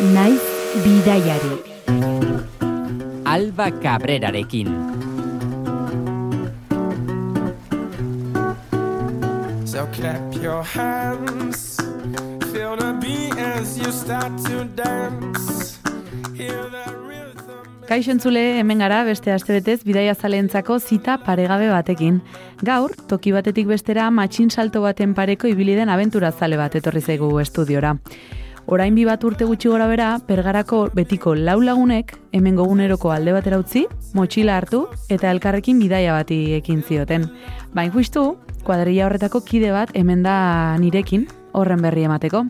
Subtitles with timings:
[0.00, 0.42] naiz
[0.82, 1.54] bidaiari.
[3.24, 4.68] Alba Cabrerarekin.
[9.64, 11.78] So clap your hands,
[12.52, 15.78] feel the beat as you start to dance.
[16.34, 17.86] Hear the rhythm.
[17.88, 22.22] Kaixo entzule, hemen gara beste astebetez bidaia zalentzako zita paregabe batekin.
[22.62, 27.38] Gaur, toki batetik bestera matxin salto baten pareko ibili den abentura zale bat etorri zaigu
[27.40, 27.96] estudiora.
[28.66, 33.58] Orain bi bat urte gutxi gora bera, pergarako betiko lau lagunek, hemen goguneroko alde batera
[33.60, 33.84] utzi,
[34.16, 37.26] motxila hartu eta elkarrekin bidaia bati ekin zioten.
[37.74, 40.36] Bain justu, kuadrilla horretako kide bat hemen da
[40.80, 42.46] nirekin, horren berri emateko.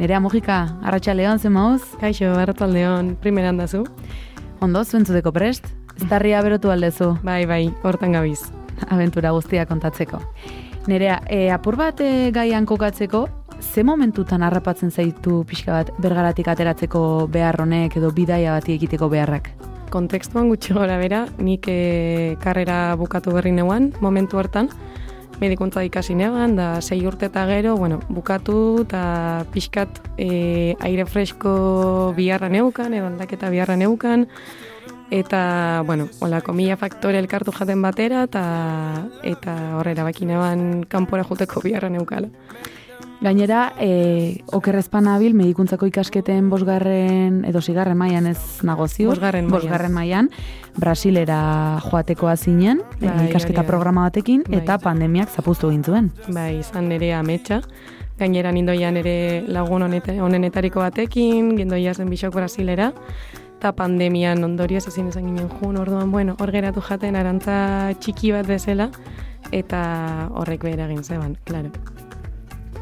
[0.00, 1.82] Nerea Mujika, arratsaldeon zen mauz?
[2.00, 3.84] Kaixo, arratzaldeon, primeran dazu.
[4.60, 5.70] Ondo, zuentzuteko prest?
[6.08, 8.50] Zarria berotu aldezu, Bai, bai, hortan gabiz.
[8.90, 10.20] abentura guztia kontatzeko.
[10.90, 13.28] Nerea, e, apur bat e, gaian kokatzeko,
[13.62, 19.52] ze momentutan harrapatzen zaitu pixka bat bergaratik ateratzeko behar honek edo bidaia bati egiteko beharrak?
[19.92, 24.70] Kontekstuan gutxi gora bera, nik e, karrera bukatu berri neuan, momentu hartan,
[25.40, 32.12] medikuntza ikasi negan, da sei urte eta gero, bueno, bukatu eta pixkat e, aire fresko
[32.16, 34.28] biharra neukan, edo aldaketa biharra neukan,
[35.12, 38.44] eta, bueno, olako mila faktore elkartu jaten batera, eta,
[39.22, 42.32] eta horrera baki neban kanpora juteko biharra neukala.
[43.22, 49.12] Gainera, e, okerrezpan abil medikuntzako ikasketen bosgarren edo sigarren mailan ez nago ziur.
[49.14, 49.46] Bosgarren.
[49.52, 50.30] Bosgarren mailan,
[50.74, 53.68] Brasilera joatekoa zinen, e, Bai, ikasketa hori da.
[53.68, 54.58] programa batekin, Bai.
[54.58, 56.10] eta pandemiak zapuztu gintzuen.
[56.34, 57.62] Bai, izan nire ametsa.
[58.18, 62.92] Gainera nindoian ere lagun honenetariko batekin, gindoia zen bisok Brasilera,
[63.56, 68.46] eta pandemian ondorioz ezin izan ginen jun, orduan, bueno, hor geratu jaten arantza txiki bat
[68.46, 68.90] bezala,
[69.52, 71.70] eta horrek behera egin zeban, klaro.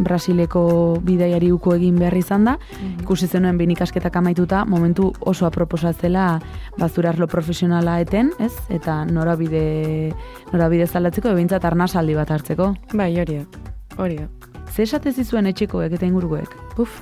[0.00, 0.62] Brasileko
[1.04, 2.56] bidaiari uko egin behar izan da,
[3.02, 6.40] ikusi zenuen behin ikasketak amaituta, momentu oso aproposa zela
[6.78, 8.52] bazure arlo profesionala eten, ez?
[8.72, 10.12] Eta norabide,
[10.52, 12.74] norabide zaldatzeko, ebintzat arnasaldi bat hartzeko.
[12.94, 14.28] Bai, hori da, hori da.
[14.70, 16.52] Ze esate zizuen etxekoek eta ingurukoek?
[16.78, 17.00] Uf.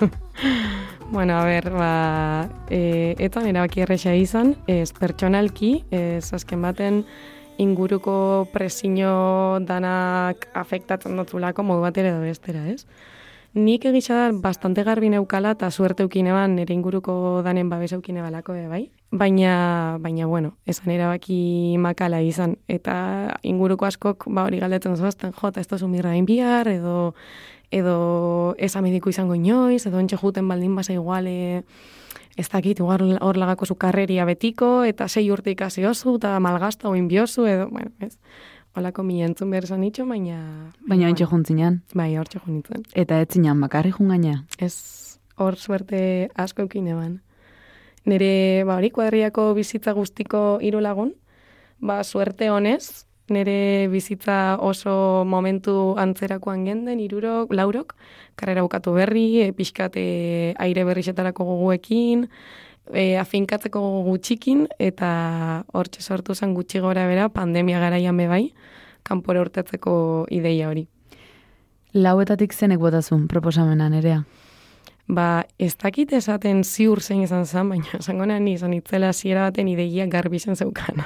[1.14, 1.90] bueno, a ber, ba,
[2.70, 7.02] e, etan erabaki erresa izan, ez pertsonalki, ez azken baten
[7.60, 12.86] inguruko presio danak afektatzen dutulako modu batera edo bestera, ez?
[13.52, 18.22] Nik egisa da bastante garbi neukala eta suerte eukine ban nire inguruko danen babes eukine
[18.22, 18.84] balako ere bai.
[19.10, 22.54] Baina, baina bueno, esan erabaki makala izan.
[22.68, 27.14] Eta inguruko askok ba hori galdetzen zoazten, jota, ez tozu mirra bihar, edo
[27.70, 31.64] edo ez izango inoiz, edo entxe juten baldin basa iguale,
[32.40, 37.08] ez dakit, hor lagako zu karreria betiko, eta sei urte ikasi oso, eta malgasta oin
[37.08, 38.16] biozu, edo, bueno, ez,
[38.74, 40.38] holako mi entzun behar zan itxo, baina...
[40.88, 41.80] Baina entxe juntzinean.
[41.94, 42.86] Bai, hor txo nintzen.
[42.94, 44.44] Eta ez zinan bakarri jungaina.
[44.58, 47.18] Ez hor suerte asko eukin eban.
[48.08, 51.14] Nire, ba hori, kuadriako bizitza guztiko hiru lagun,
[51.80, 57.94] ba suerte honez, nire bizitza oso momentu antzerakoan genden, irurok, laurok,
[58.36, 62.26] karrera bukatu berri, e, pixkat e, aire berrixetarako goguekin,
[62.92, 68.44] e, afinkatzeko gogo gutxikin, eta hortxe sortu zen gutxi gora bera, pandemia garaian be bai,
[69.02, 70.86] kanpora urtetzeko ideia hori.
[71.94, 74.22] Lauetatik zenek botazun proposamena nerea.
[75.10, 79.66] Ba, ez dakit esaten ziur zein izan zen, baina esango ni izan itzela hasiera baten
[79.66, 81.02] ideia garbi zen zeukan.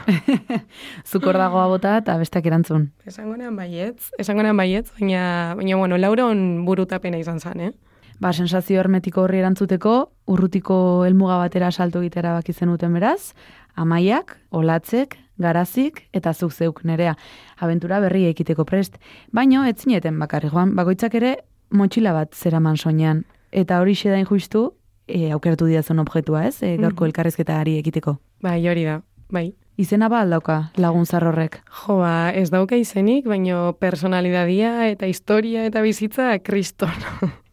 [1.10, 2.90] Zukor dagoa bota eta besteak erantzun.
[3.06, 7.72] esango nahi baietz, esango nahi baietz, baina, baina bueno, lauron burutapena izan zen, eh?
[8.20, 9.94] Ba, sensazio hermetiko horri erantzuteko,
[10.26, 10.76] urrutiko
[11.06, 13.32] helmuga batera salto egitera baki zenuten beraz,
[13.74, 17.16] amaiak, olatzek, garazik eta zuk zeuk nerea.
[17.58, 19.00] Abentura berri ekiteko prest.
[19.32, 21.38] Baino, ez zineten bakarri joan, bakoitzak ere
[21.70, 23.24] motxila bat zeraman soinean.
[23.54, 24.72] Eta hori xedain justu,
[25.06, 27.10] e, aukeratu diazun objektua ez, e, gaurko Mhm.
[27.12, 28.18] elkarrezketa ari ekiteko.
[28.42, 29.54] Bai, hori da, bai.
[29.76, 31.60] Izena ba aldauka lagun zarrorrek.
[31.86, 36.90] Jo, ba, ez dauka izenik, baino personalidadia eta historia eta bizitza kriston.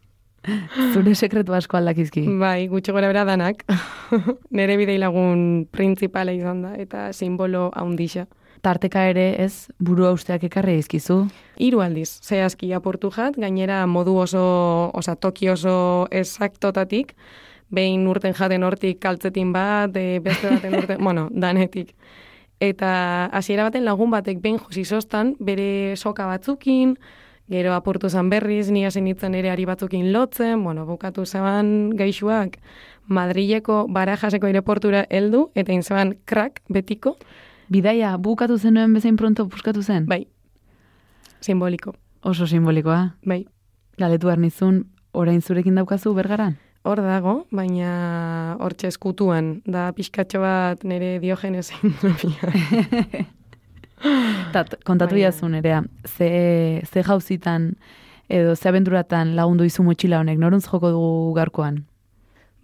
[0.92, 2.24] Zure sekretu asko aldakizki.
[2.38, 3.62] bai, gutxi gora bera danak.
[4.50, 8.26] Nere bidei lagun printzipala izan da, eta simbolo haundixa.
[8.62, 11.24] Tarteka ere ez buru usteak ekarri izkizu.
[11.58, 14.42] Hiru aldiz, zehazki aportu jat, gainera modu oso,
[14.94, 17.16] osa toki oso esaktotatik,
[17.74, 21.90] behin urten jaten hortik kaltzetin bat, e, beste baten urten, bueno, danetik.
[22.62, 26.94] Eta hasiera baten lagun batek behin josi sostan, bere soka batzukin,
[27.50, 32.60] gero apurtu zan berriz, ni hasi nintzen ere ari batzukin lotzen, bueno, bukatu zeban gaixuak,
[33.10, 37.16] Madrileko barajaseko aireportura heldu, eta intzeban krak betiko,
[37.72, 40.06] Bidaia, bukatu zenuen bezain pronto puskatu zen?
[40.06, 40.26] bai,
[41.40, 43.14] simboliko, Oso simbolikoa.
[43.24, 43.46] bai.
[43.98, 46.56] Galetu behar nizun, orain zurekin daukazu bergaran?
[46.84, 52.42] hor dago, baina hortxe eskutuan, da pixkatxo bat nire diogenes sindromia.
[54.52, 55.84] Ta, kontatu Baina- jazu nerea,
[56.16, 57.76] ze, ze jauzitan
[58.28, 61.84] edo ze abenturatan lagundu izu motxila honek, noruntz joko dugu garkoan?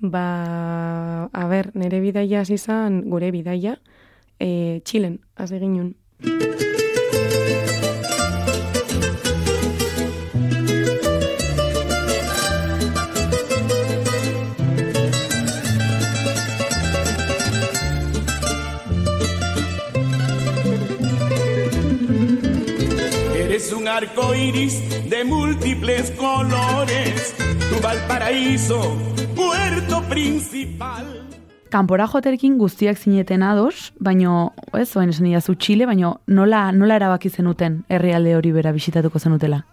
[0.01, 3.77] ba, a ber, nire bidaia izan gure bidaia,
[4.39, 5.57] e, Txilen, hasi.
[23.35, 27.35] Eres un arco iris de múltiples colores,
[27.71, 28.97] tu Valparaíso,
[29.35, 31.28] puerto principal.
[31.69, 37.29] Kanpora joaterekin guztiak zineten ados, baino, ez, oen esan diazu Txile, baino nola, nola erabaki
[37.29, 39.65] zenuten herrialde hori bera bisitatuko zenutela?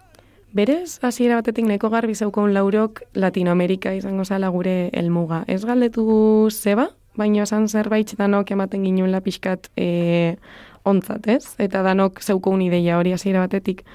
[0.56, 5.42] Berez, hasiera batetik nahiko garbi zeukon laurok Latinoamerika izango zala gure helmuga.
[5.48, 6.04] Ez galdetu
[6.52, 10.36] zeba, baino esan zerbait danok ematen ginuela pixkat e,
[10.84, 11.56] ontzat, ez?
[11.58, 13.86] Eta danok zeukun ideia hori hasiera batetik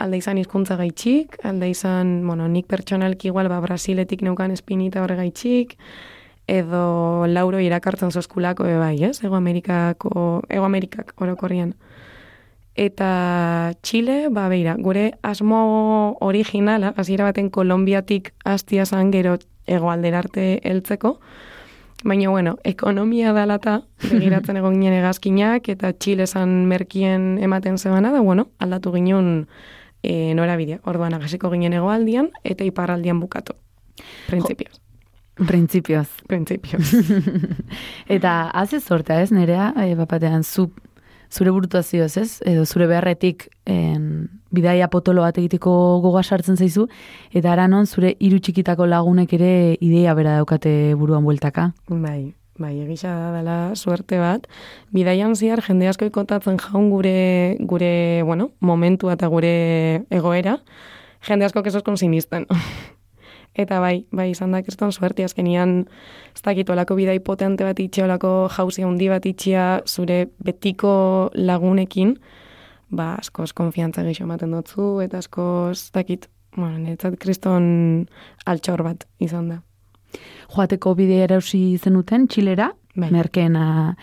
[0.00, 5.16] alde izan hizkuntza gaitxik, alde izan, bueno, nik pertsonalki igual ba Brasiletik neukan espinita horre
[5.20, 5.76] gaitxik,
[6.46, 9.22] edo lauro irakartzen zoskulako be bai, ez?
[9.24, 11.74] Ego Amerikako, Ego Amerikak orokorrian.
[12.76, 20.60] Eta Txile, ba beira, gure asmo originala, hasiera baten Kolombiatik hastia zan gero hegoaldera arte
[20.62, 21.16] heltzeko,
[22.04, 28.20] baina bueno, ekonomia dalata begiratzen egon ginen egazkinak eta Txile zan merkien ematen zebana da,
[28.20, 29.46] bueno, aldatu ginen
[30.02, 30.82] e, norabidea.
[30.84, 33.56] Orduan agasiko ginen hegoaldian eta iparraldian bukatu.
[34.28, 34.85] Printzipioz.
[35.36, 36.08] Printzipioz.
[36.28, 36.94] Printzipioz.
[38.16, 40.70] Eta haze sortea ez, nerea, e, bapatean, zu,
[41.30, 45.74] zure burutazioz ez, edo zure beharretik en, bidaia potolo bat egiteko
[46.04, 46.86] goga sartzen zaizu,
[47.34, 51.70] eta aranon zure hiru txikitako lagunek ere ideia bera daukate buruan bueltaka.
[51.90, 54.46] Bai, bai, egisa da dela suerte bat.
[54.96, 59.56] Bidaian ziar jende asko ikotatzen jaun gure, gure, bueno, momentua eta gure
[60.08, 60.60] egoera,
[61.26, 62.48] jende asko kesoskon sinisten.
[63.56, 65.78] Eta bai, bai, izan da kriston suerte, azkenian
[66.34, 72.16] ez dakit olako bidai potente bat itxia, olako jauzi handi bat itxia, zure betiko lagunekin,
[72.92, 77.64] ba, askoz konfiantza gehiago ematen dutzu, eta askoz, ez dakit, bueno, niretzat kriston
[78.44, 79.62] altxor bat izan da.
[80.52, 83.10] Joateko bidea erausi zenuten, txilera, Bai.
[83.12, 83.96] merkeena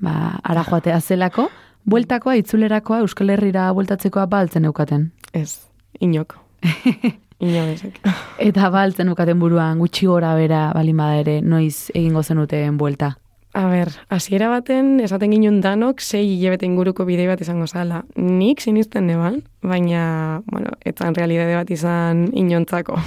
[0.00, 0.14] ba,
[0.44, 1.48] ara joatea zelako,
[1.88, 5.10] bueltakoa, itzulerakoa, Euskal Herrira bueltatzekoa baltzen eukaten.
[5.32, 5.64] Ez,
[6.04, 6.36] inok.
[7.40, 7.98] Inobesek.
[8.50, 13.16] Eta baltzen eukaten buruan gutxi gora bera balin bada ere noiz egingo zenuten buelta.
[13.52, 18.04] A ber, hasiera baten esaten ginen danok sei hilabete inguruko bidei bat izango zala.
[18.14, 23.00] Nik sinisten neban, baina, bueno, etzan realidade bat izan inontzako.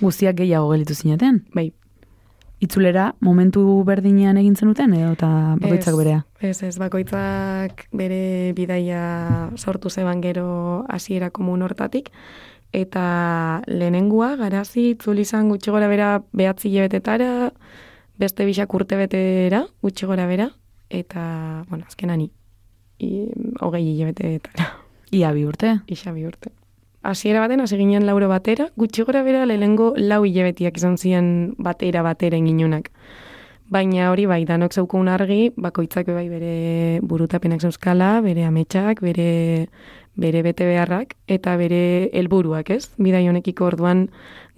[0.00, 1.42] Guztiak gehiago gelitu zineten.
[1.52, 1.72] Bai,
[2.64, 5.28] Itzulera momentu berdinean egin zenuten edo eta
[5.60, 6.22] bakoitzak berea.
[6.40, 10.46] Ez, ez, bakoitzak bere bidaia sortu zeban gero
[10.88, 12.08] hasiera komun hortatik,
[12.74, 17.52] eta lehenengua, garazi, itzuli izan gutxi gora bera behatzi hilabetetara,
[18.18, 20.50] beste bisak urte betera, gutxi gora bera,
[20.90, 22.32] eta, bueno, azkena ni,
[22.98, 23.28] I,
[23.60, 24.72] hogei hilabetetara,
[25.14, 25.78] Ia bi urte.
[25.86, 26.50] isa bi urte.
[27.04, 32.02] Hasiera baten, hasi ginen lauro batera, gutxi gora bera lehenengo lau hilabetiak izan ziren batera
[32.02, 32.90] batera ginunak.
[33.70, 39.68] Baina hori bai, danok zeukun argi, bakoitzak bai bere burutapenak zeuzkala, bere ametsak, bere,
[40.16, 42.90] bere bete beharrak, eta bere helburuak, ez?
[42.98, 44.08] Bidai honekiko orduan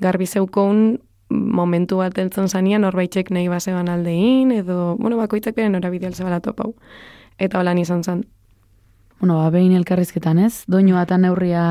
[0.01, 0.99] garbi zeukun
[1.31, 6.75] momentu bat eltzen zanean, norbaitzek nahi baseban aldein, edo, bueno, bakoitzak bere norabidea zebala topau.
[7.39, 8.25] Eta holan izan zen.
[9.21, 11.65] Bueno, ba, behin elkarrizketan ez, doinu eta neurria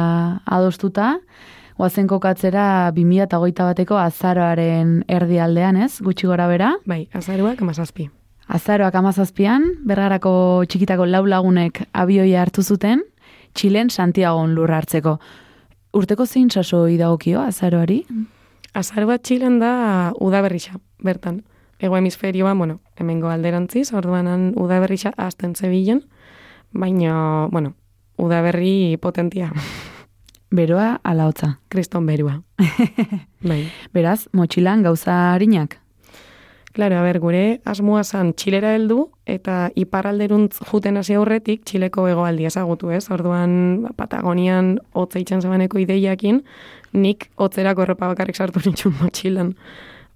[0.46, 1.20] adostuta,
[1.78, 6.76] guazen kokatzera 2008 bateko azaroaren erdialdean ez, gutxi gora bera.
[6.90, 8.10] Bai, azaruak amazazpi.
[8.46, 13.02] Azaroak amazazpian, bergarako txikitako lau lagunek abioia hartu zuten,
[13.56, 15.18] Txilen Santiagon lurra hartzeko.
[15.96, 18.02] Urteko zein sasoi dagokio azaroari?
[18.76, 21.44] Azar bat txilen da udaberrixa, bertan.
[21.80, 26.04] Ego hemisferioa, bueno, hemengo alderantziz, orduanan udaberrixa azten zebilen,
[26.72, 27.74] baina, bueno,
[28.18, 29.52] udaberri potentia,
[30.56, 31.60] Beroa ala hotza.
[31.70, 32.42] kriston berua.
[33.42, 33.66] bai.
[33.94, 35.80] Beraz, motxilan gauza harinak.
[36.76, 42.50] Claro, a ber, gure asmoa zan txilera heldu eta iparralderuntz juten hasi aurretik txileko hegoaldia
[42.52, 43.06] ezagutu, ez?
[43.16, 43.54] Orduan,
[43.86, 46.42] ba, Patagonian hotza itxan zebaneko ideiakin,
[46.92, 49.54] nik hotzerako erropa bakarrik sartu nitxun motxilan.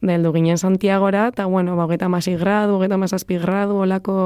[0.01, 4.17] Da, heldu ginen Santiagora, eta bueno, ba, hogeta masi gradu, hogeta masazpi gradu, olako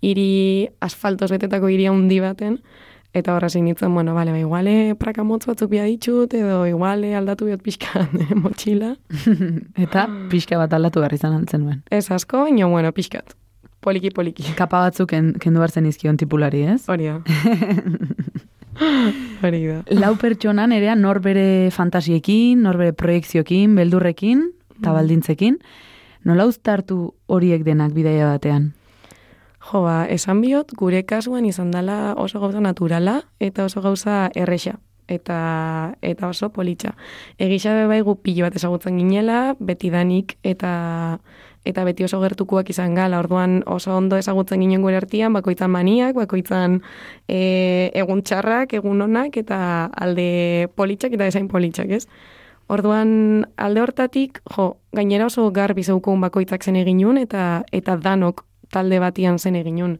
[0.00, 2.62] hiri asfaltos betetako hiri handi baten,
[3.16, 7.14] Eta horra zein nintzen, bueno, bale, ba, iguale praka motz batzuk bia ditut, edo iguale
[7.16, 8.04] aldatu biot pixka
[8.44, 8.92] motxila.
[9.86, 11.80] Eta pixka bat aldatu behar izan antzen nuen.
[11.88, 13.32] Ez asko, baina, bueno, pixkat.
[13.80, 14.44] Poliki, poliki.
[14.60, 16.82] Kapa batzuk ken, kendu hartzen izkion tipulari, ez?
[16.92, 17.16] Hori da.
[19.46, 19.80] Hori da.
[19.96, 25.56] Lau pertsonan ere nor bere fantasiekin, nor bere proiektziokin, beldurrekin, eta baldintzekin.
[26.28, 28.74] Nola uztartu horiek denak bidaia batean?
[29.66, 34.76] Jo, ba, esan biot, gure kasuan izan dela oso gauza naturala eta oso gauza erresa
[35.08, 36.94] eta eta oso politxa.
[37.38, 41.18] Egisa bai gu pilo bat ezagutzen ginela, beti danik eta
[41.66, 46.14] eta beti oso gertukoak izan gala, orduan oso ondo ezagutzen ginen gure artean, bakoitzan maniak,
[46.14, 46.80] bakoitzan
[47.26, 52.06] e, egun txarrak, egun onak, eta alde politxak eta esain politxak, ez?
[52.70, 59.00] Orduan alde hortatik, jo, gainera oso garbi zeukun bakoitzak zen eginun, eta eta danok talde
[59.02, 59.98] batian zen eginun.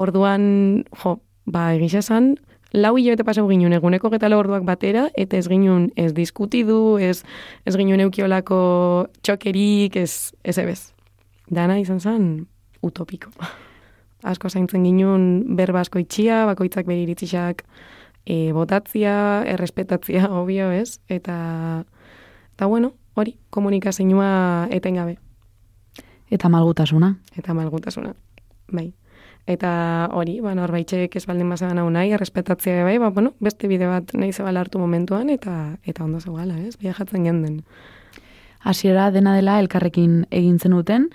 [0.00, 2.34] Orduan, jo, ba, egisa esan,
[2.72, 7.22] lau hilabete pasau ginen eguneko getalo orduak batera, eta ez ginen ez diskutidu, ez,
[7.66, 10.92] ez ginen eukiolako txokerik, ez, ez ebez.
[11.50, 12.28] Dana izan zen
[12.86, 13.32] utopiko.
[14.30, 17.64] Asko zaintzen ginen berba asko itxia, bakoitzak bere iritzixak
[18.26, 21.84] e, botatzia, errespetatzia, obio ez, eta,
[22.54, 25.18] eta bueno, hori, komunikazioa etengabe.
[26.30, 27.16] Eta malgutasuna.
[27.36, 28.14] Eta malgutasuna,
[28.72, 28.92] bai.
[29.46, 33.86] Eta hori, ba, norbaitxek ez baldin bazagan hau nahi, errespetatzea bai, ba, bueno, beste bide
[33.88, 37.62] bat nahi zebala hartu momentuan, eta eta ondo zebala, ez, jatzen genden.
[38.62, 41.06] Hasiera dena dela elkarrekin egin zenuten,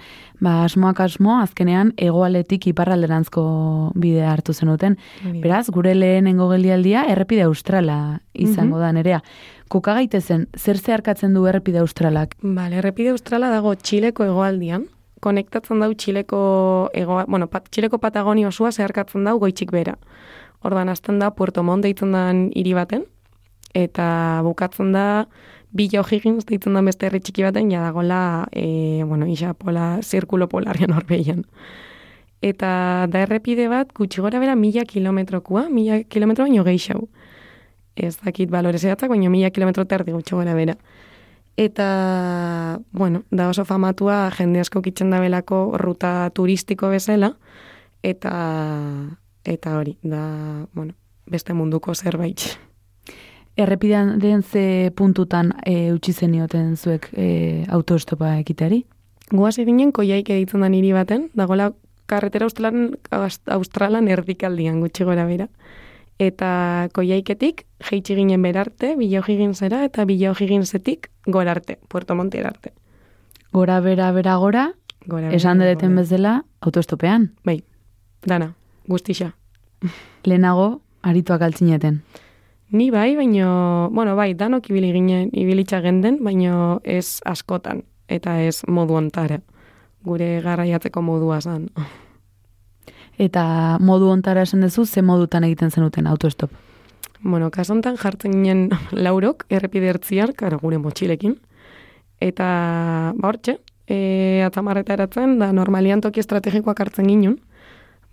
[0.41, 4.98] ba asmoak asmo azkenean hegoaletik iparralderantzko bidea hartu zenuten.
[5.24, 5.41] Hori.
[5.43, 8.81] Beraz, gure lehenengo geldialdia errepide australa izango Mhm.
[8.81, 9.24] da nerea.
[9.69, 12.36] Koka gaitezen, zer zeharkatzen du errepide australak?
[12.41, 14.88] Bale, errepide australa dago Txileko hegoaldian,
[15.25, 16.39] konektatzen dau Txileko,
[16.94, 19.98] ego, bueno, pat, Txileko Patagonia osua zeharkatzen dau goitxik bera.
[20.65, 23.05] Ordan hasten da Puerto Montt deitzen den hiri baten,
[23.75, 24.08] eta
[24.46, 25.25] bukatzen da
[25.75, 30.48] Bila O'Higgins deitzen da beste herri txiki baten, ja dagola, e, bueno, isa pola, zirkulo
[30.48, 31.44] polarian horbeian.
[32.46, 32.70] Eta
[33.12, 37.10] da errepide bat, gutxi gora bera mila kilometrokua, mila kilometro baino gehiago.
[37.96, 40.77] Ez dakit balore zehatzak, baino mila kilometro terdi gutxi gora bera.
[41.57, 47.31] Eta, bueno, da oso famatua jende asko kitzen da belako ruta turistiko bezala,
[48.03, 48.33] eta,
[49.45, 50.93] eta hori, da, bueno,
[51.31, 52.57] beste munduko zerbait.
[53.55, 58.83] Errepidean den ze puntutan e, utzi zenioten zuek e, autoestopa ekiteari?
[59.31, 61.71] Guaz eginen koiaik editzen da niri baten, dagoela
[62.05, 62.91] karretera australan,
[63.47, 65.47] australan erdikaldian gutxi gora bera.
[66.19, 69.22] Eta koiaiketik, jeitsi ginen berarte, bila
[69.53, 72.74] zera eta bila zetik gora arte, Puerto Montier arte.
[73.51, 74.74] Gora bera bera gora,
[75.05, 77.36] Gora esan dedeten bezala autoestopean.
[77.43, 77.63] Bai,
[78.25, 78.55] dana,
[78.88, 79.36] guztixa.
[80.24, 82.01] Lehenago, arituak altzineten.
[82.72, 88.63] Ni bai, baino, bueno, bai, danok ibili ginen, ibilitza genden, baino ez askotan, eta ez
[88.67, 89.41] modu ontara.
[90.03, 91.69] Gure garraiatzeko modua zan.
[93.18, 96.51] Eta modu ontara esan duzu, ze modutan egiten zenuten autoestop.
[97.22, 98.70] Bueno, kasontan jartzen ginen
[99.06, 101.39] laurok, errepide ertziar, karo, gure motxilekin.
[102.22, 102.48] Eta,
[103.18, 107.39] ba hortxe, e, atzamarreta eratzen, da normalian toki estrategikoak hartzen ginen.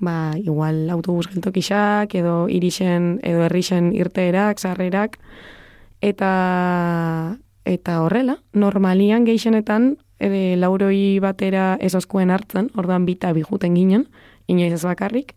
[0.02, 5.19] Ba, igual autobus geltokixak, edo irixen, edo herrixen irteerak, sarrerak.
[6.02, 7.37] Eta,
[7.69, 14.09] eta horrela, normalian geixenetan, e, lauroi batera ez oskuen hartzen, orduan bita bijuten ginen,
[14.52, 15.35] inoiz ez bakarrik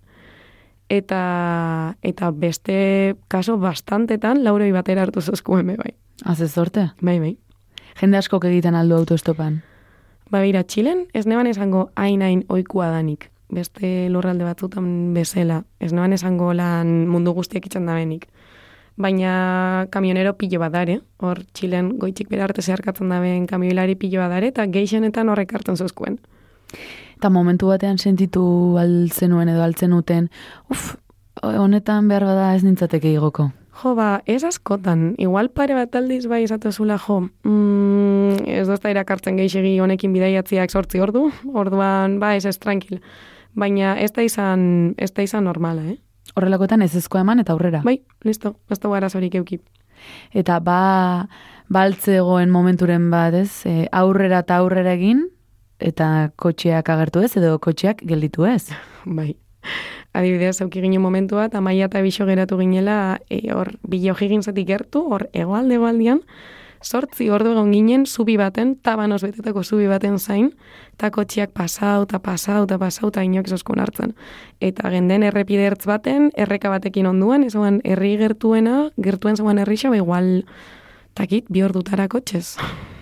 [0.90, 5.96] eta eta beste kaso bastantetan lauroi batera hartu zozkuen be bai.
[6.24, 6.92] Haze zorte?
[7.02, 7.38] Bai, bai.
[8.00, 9.62] Jende askok egiten aldu autoestopan.
[10.30, 13.30] Ba, beira, Txilen ez neban esango hain-hain oikua danik.
[13.54, 15.64] Beste lurralde batzutan bezala.
[15.80, 18.28] Ez neban esango lan mundu guztiak itxan da benik.
[18.98, 21.00] Baina kamionero pilo bat dare.
[21.20, 25.54] Hor, Txilen goitxik bera arte zeharkatzen da ben kamioilari pilo bat dare, eta geixenetan horrek
[25.54, 26.20] hartzen zozkuen.
[27.26, 28.42] Eta momentu batean sentitu
[28.78, 30.28] altzenuen edo altzenuten,
[30.70, 30.92] uf,
[31.42, 33.48] honetan behar bada ez nintzateke igoko.
[33.80, 35.16] Jo, ba, ez askotan.
[35.18, 41.02] Igual pare bat aldiz bai esatezula, jo, mm, ez dozta irakartzen geixegi honekin bidaiatziak sortzi
[41.02, 43.02] ordu, orduan, ba, ez ez tranquil.
[43.58, 45.98] Baina ez da izan, ez da izan normala, eh?
[46.38, 47.82] Horrelakoetan ez ezkoa eman eta aurrera.
[47.82, 49.66] Bai, listo, ez dugu arazorik eukip.
[50.30, 51.26] Eta ba,
[51.74, 53.66] baltzegoen momenturen bat, ez?
[53.66, 55.32] E, aurrera eta aurrera egin,
[55.80, 58.70] eta kotxeak agertu ez, edo kotxeak gelditu ez.
[59.06, 59.36] Bai.
[60.16, 65.02] Adibidez, auki ginen momentu bat, amaia eta biso geratu ginela, e, hor, bilo zetik gertu,
[65.12, 66.22] hor, egoalde egoaldian,
[66.86, 70.52] sortzi ordu egon ginen zubi baten, tabanos betetako zubi baten zain,
[70.94, 74.16] eta kotxiak pasau, eta pasau, eta pasau, eta inoak esoskun hartzen.
[74.62, 80.46] Eta genden errepide baten, erreka batekin onduan, ezaguan herri gertuena, gertuen zaguan herrixa, ba igual,
[81.14, 82.56] takit, bi ordutara kotxez.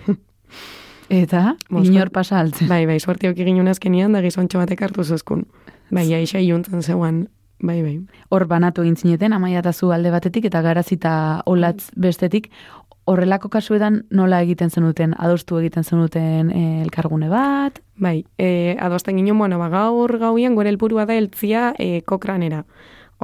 [1.14, 2.68] Eta, Mos- inor pasa altzen.
[2.68, 5.46] bai, bai, suerte hoki ginen azkenian, da gizontxo batek hartu zuzkun.
[5.90, 7.28] Bai, aixa iluntzen zeuan,
[7.60, 8.00] bai, bai.
[8.30, 12.50] Hor banatu egin zineten, amaia eta zu alde batetik, eta garazita olatz bestetik,
[13.04, 19.38] horrelako kasuetan nola egiten zenuten, adostu egiten zenuten eh, elkargune bat, Bai, e, adosten ginen,
[19.38, 22.64] bueno, ba, gaur gauian gure helburua da eltzia e, kokranera.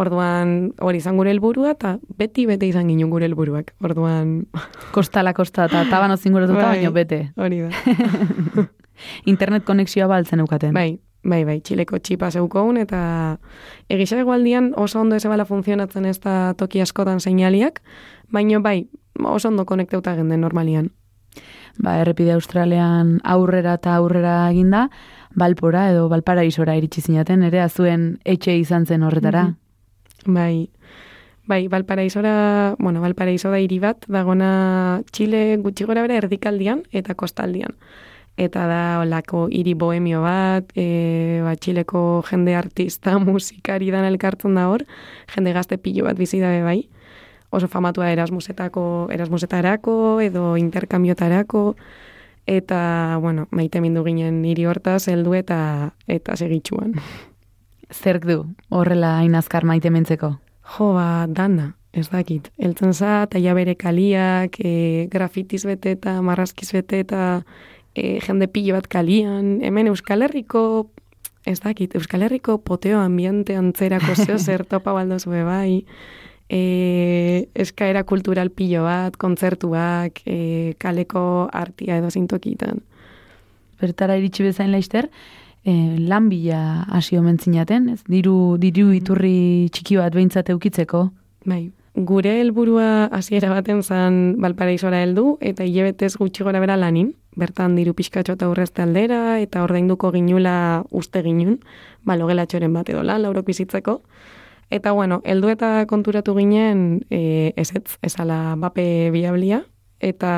[0.01, 3.75] Orduan, hori izan gure helburua, eta beti bete izan ginen gure helburuak.
[3.85, 4.47] Orduan,
[4.95, 6.79] kostala kosta, eta tabano zinguratuta, Bai.
[6.79, 7.33] baino bete.
[7.37, 7.71] hori da.
[9.33, 10.73] Internet konexioa baltzen eukaten.
[10.77, 13.39] bai, bai, bai, txileko txipa zeukoun, eta
[13.89, 17.83] egisa egualdian oso ondo ez ebala funtzionatzen ez da toki askotan seinaliak,
[18.33, 18.89] baino bai,
[19.25, 20.91] oso ondo konekteuta genden normalian.
[21.79, 24.89] Ba, errepide Australian aurrera eta aurrera eginda,
[25.37, 29.45] Balpora edo Balparaisora iritsi zinaten, ere azuen etxe izan zen horretara.
[29.45, 29.57] Mhm.
[30.27, 30.71] Bai,
[31.47, 37.77] bai, Valparaisora, bueno, Valparaiso da hiri bat, dagona Txile gutxi gora bera erdikaldian eta kostaldian.
[38.41, 44.69] Eta da olako hiri bohemio bat, e, ba, Txileko jende artista, musikari dan elkartzen da
[44.71, 44.87] hor,
[45.35, 46.81] jende gazte pilo bat bizi dabe bai.
[47.51, 51.75] Oso famatua Erasmusetako, Erasmusetarako edo interkambiotarako,
[52.47, 55.59] eta, bueno, maite mindu ginen hiri hortaz, heldu eta
[56.07, 56.95] eta segitxuan.
[57.91, 60.37] Zerk du, horrela hain azkar maite mentzeko.
[60.77, 62.51] Jo, ba, dana, ez dakit.
[62.59, 67.43] Eltzen za, taia bere kaliak, e, grafitiz bete eta marrazkiz bete eta
[67.95, 69.59] e, jende pilo bat kalian.
[69.67, 70.91] Hemen Euskal Herriko,
[71.45, 75.85] ez dakit, Euskal Herriko poteo ambiente antzerako zeo zer topa baldozu bai.
[76.51, 82.83] E, eskaera kultural pilo bat, kontzertuak, e, kaleko artia edo zintokitan.
[83.81, 85.09] Bertara iritsi bezain laizter,
[85.65, 88.01] eh, lan bila hasi omen zinaten, ez?
[88.09, 91.11] Diru, diru iturri txiki bat behintzat eukitzeko.
[91.45, 97.77] Bai, gure helburua hasiera baten zan Valparaisora heldu eta hilabetez gutxi gora bera lanin, bertan
[97.77, 101.61] diru pixkatxo eta urrezte aldera eta ordainduko ginula uste ginun,
[102.05, 104.01] ba, logelatxoren bat edo lan, laurok bizitzeko.
[104.71, 109.65] Eta bueno, heldu eta konturatu ginen e, ezetz, ezala bape biablia,
[110.01, 110.31] eta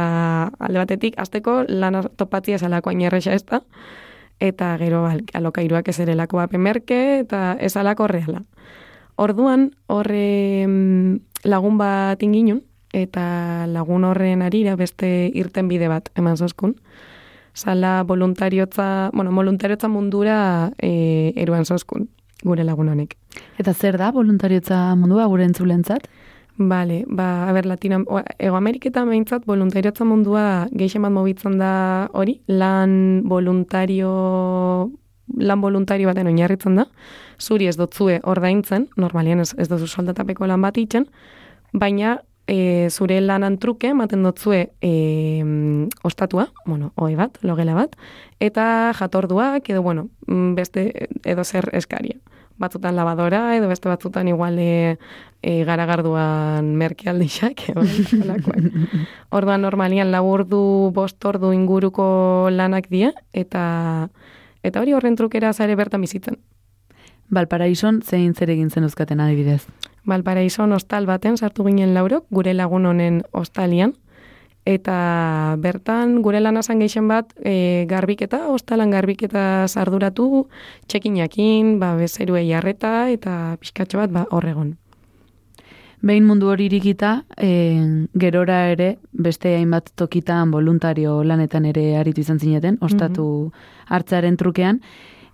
[0.58, 3.60] alde batetik, azteko lan topatzia ezalako ainerrexa ez da,
[4.40, 8.42] eta gero bal, alokairuak ez erelako bape merke, eta ezalako reala.
[9.16, 16.36] Orduan, horre mm, lagun bat inginun, eta lagun horren arira beste irten bide bat eman
[16.36, 16.76] zozkun.
[17.54, 22.08] Zala voluntariotza, bueno, voluntariotza mundura e, eruan zozkun,
[22.42, 23.16] gure lagun honek.
[23.60, 26.08] Eta zer da voluntariotza mundua gure entzulentzat?
[26.68, 32.08] Bale, ba, a ber, Latino, o- Ego Ameriketan behintzat voluntariotza mundua geixen bat mobitzen da
[32.12, 34.90] hori, lan voluntario,
[35.38, 36.86] lan voluntario baten oinarritzen da,
[37.40, 41.06] zuri ez dotzue ordaintzen, normalian ez, ez dozu soldatapeko lan bat itzen,
[41.72, 44.92] baina e, zure lanan truke ematen dotzue e,
[46.02, 47.96] ostatua, bueno, oe bat, logela bat,
[48.40, 50.08] eta jatorduak, edo, bueno,
[50.58, 52.18] beste, edo zer eskaria.
[52.58, 54.98] Batzutan lavadora, edo beste batzutan igual e,
[55.42, 57.64] e, garagarduan merkealdixak,
[58.22, 58.96] holakoak.
[59.30, 60.62] Orduan normalian lau ordu,
[60.94, 64.08] bost ordu inguruko lanak die, eta
[64.62, 66.38] eta hori horren trukera zare bertan bizitzen.
[67.32, 69.64] Balparaison zein zer egin zen euskaten adibidez.
[70.06, 73.94] Valparaison hostal baten sartu ginen laurok, gure lagun honen hostalian,
[74.64, 80.46] eta bertan gure lanazan geixen bat e, garbiketa, hostalan garbiketa sarduratu,
[80.86, 84.76] txekinakin, ba, bezeruei jarreta, eta pixkatxo bat ba, horregon.
[86.02, 87.50] Behin mundu hori irikita, e,
[88.18, 93.52] gerora ere, beste hainbat tokitan voluntario lanetan ere aritu izan zineten, ostatu
[93.88, 94.80] hartzaren trukean,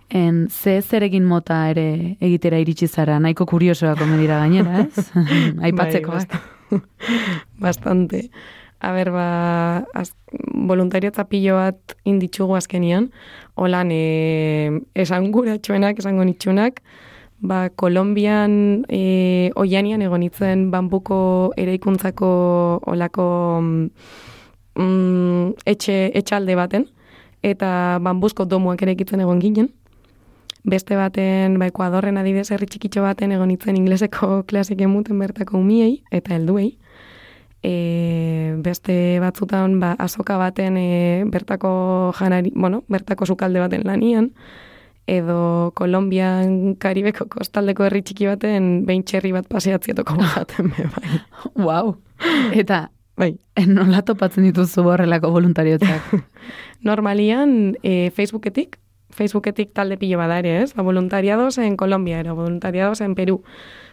[0.09, 5.09] en ze zeregin mota ere egitera iritsi zara, nahiko kuriosoa komedira gainera, ez?
[5.69, 6.11] Aipatzeko.
[6.11, 6.79] Bai, bast-
[7.65, 8.29] bastante.
[8.79, 10.13] A ber, ba, az,
[10.53, 13.09] voluntariotza pilo bat inditzugu azkenian,
[13.55, 16.81] holan e, esan esango nitxunak,
[17.39, 22.29] ba, Kolombian e, oianian egonitzen bambuko eraikuntzako
[22.85, 23.27] olako
[24.75, 26.87] mm, etxe, etxalde baten,
[27.43, 29.69] eta bambuzko domuak eraikitzen egon ginen.
[30.63, 36.35] Beste baten, ba, Ekuadorren adibidez herri txikitxo baten egonitzen ingleseko klasik emuten bertako umiei eta
[36.35, 36.77] helduei.
[37.63, 44.31] E, beste batzutan ba, azoka baten e, bertako janari, bueno, bertako sukalde baten lanian,
[45.09, 51.19] edo Kolombian Karibeko kostaldeko herri txiki baten behin txerri bat paseatzietoko baten be bai.
[51.67, 51.95] Wow.
[52.53, 52.87] Eta
[53.19, 53.33] bai.
[53.67, 56.13] Nola topatzen dituzu horrelako voluntariotzak?
[56.89, 58.77] Normalian, e, Facebooketik,
[59.19, 60.73] Facebooketik talde pilo bada ere, ez?
[60.73, 63.41] Ba, voluntariados en Colombia, ero, voluntariados en Peru.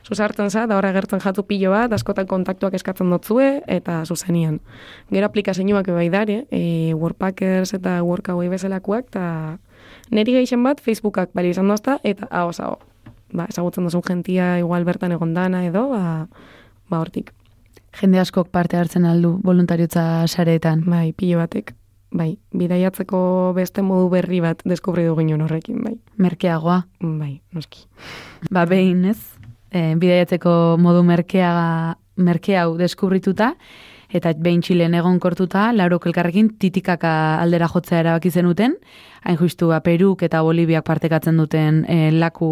[0.07, 4.61] Zuzartzen za, da horra gertzen jatu pilo bat, askotan kontaktuak eskatzen dotzue, eta zuzenian.
[5.11, 9.59] Gero aplikazioak bai dare, e, Workpackers eta Workaway bezalakoak, eta
[10.15, 12.77] neri geixen bat Facebookak bali izan dozta, eta hau hau.
[13.35, 16.29] Ba, ezagutzen duzun gentia igual bertan egon dana edo, ba,
[16.87, 17.35] ba hortik.
[17.99, 20.85] Jende askok parte hartzen aldu voluntariotza sareetan.
[20.87, 21.75] Bai, pilo batek.
[22.17, 23.19] Bai, bidaiatzeko
[23.57, 25.97] beste modu berri bat deskubri du ginen horrekin, bai.
[26.23, 26.79] Merkeagoa.
[27.03, 27.85] Bai, noski.
[28.51, 29.19] Ba, behin, ez?
[29.69, 31.51] E, bidaiatzeko modu merkea,
[32.17, 33.51] merke hau deskubrituta,
[34.17, 37.11] eta behin txilen egon kortuta, laurok elkarrekin titikaka
[37.43, 38.79] aldera jotzea erabaki zenuten,
[39.27, 42.49] hain justu, ba, Peruk eta Bolibiak partekatzen duten e, laku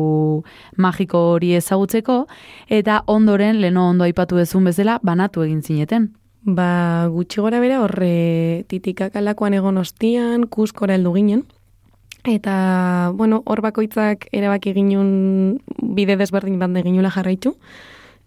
[0.76, 2.24] magiko hori ezagutzeko,
[2.68, 6.10] eta ondoren, leno ondo aipatu dezun bezala, banatu egin zineten.
[6.44, 11.44] Ba, gutxi gora bera horre titikak alakoan egon ostian, kuskora heldu ginen.
[12.28, 15.62] Eta, bueno, hor bakoitzak erabaki ginun
[15.96, 17.54] bide desberdin bande ginula jarraitu.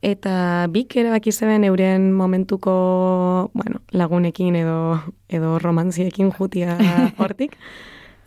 [0.01, 6.77] Eta bik erabaki zeben euren momentuko, bueno, lagunekin edo, edo romantziekin jutia
[7.21, 7.53] hortik.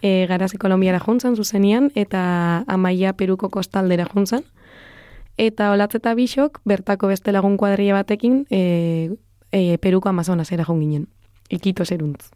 [0.02, 4.46] E, garazi Kolombiara juntzan zuzenian eta amaia Peruko kostaldera juntzan.
[5.36, 9.10] Eta olatzeta bisok, bertako beste lagun kuadria batekin, e,
[9.52, 11.06] e, Peruko Amazonasera joan ginen.
[11.50, 12.30] Ikito zeruntz.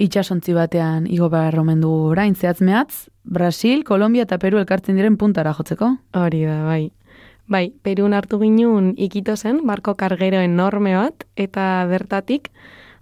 [0.00, 5.18] Itxasontzi batean igo behar omen du orain zehatz mehatz, Brasil, Kolombia eta Peru elkartzen diren
[5.20, 5.96] puntara jotzeko.
[6.16, 6.90] Hori da, bai.
[7.50, 12.48] Bai, Perun hartu ginen ikito zen, barko kargero enorme bat, eta bertatik,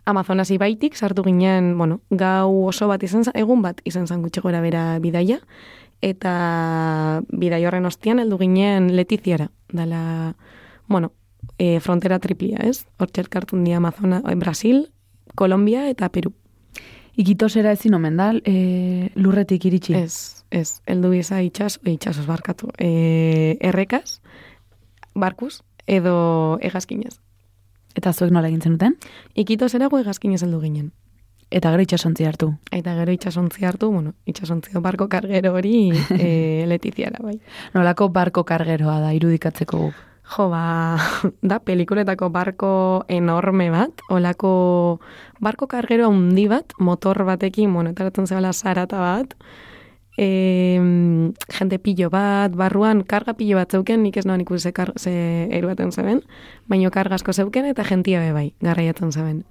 [0.09, 4.41] Amazonas ibaitik sartu ginen, bueno, gau oso bat izan, za- egun bat izan zan gutxi
[4.41, 5.39] gora bera bidaia,
[6.01, 10.35] eta bidai horren ostian heldu ginen Letiziara, dala,
[10.89, 11.13] bueno,
[11.59, 12.87] e, frontera triplia, ez?
[12.99, 14.89] Hortxe elkartun di Amazona, eh, Brasil,
[15.35, 16.33] Kolombia eta Peru.
[17.19, 19.95] Ikitosera ezin omen da, e, lurretik iritsi.
[19.99, 24.21] Ez, ez, heldu iza itxas, itxasos barkatu, e, errekaz,
[25.15, 27.19] barkuz, edo egazkinez.
[27.99, 28.95] Eta zuek nola egin zenuten?
[29.35, 30.93] Ikito zerago egazkinez heldu ginen.
[31.51, 32.53] Eta gero itxasontzi hartu.
[32.71, 35.91] Eta gero itxasontzi hartu, bueno, itxasontzi barko kargero hori
[36.23, 37.41] e, letiziara, bai.
[37.75, 40.05] Nolako barko kargeroa da irudikatzeko guk.
[40.29, 40.99] Jo, ba,
[41.43, 42.71] da pelikuletako barko
[43.09, 45.01] enorme bat, olako
[45.41, 49.35] barko kargero handi bat, motor batekin, bueno, etaratzen zebala zarata bat,
[50.19, 50.77] e,
[51.59, 55.13] jende pillo bat, barruan karga pillo bat zeuken, nik ez noan ikusi ze, kar, ze
[55.55, 56.21] eruaten zeben,
[56.67, 59.45] baino karga asko zeuken eta jentia be bai, garraiatzen zeben.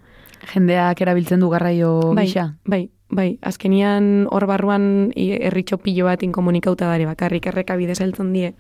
[0.54, 2.52] Jendeak erabiltzen du garraio bai, gisa.
[2.66, 8.54] bai, bai, azkenian hor barruan herritxo pillo bat inkomunikauta dare bakarrik erreka bidez heltzen die.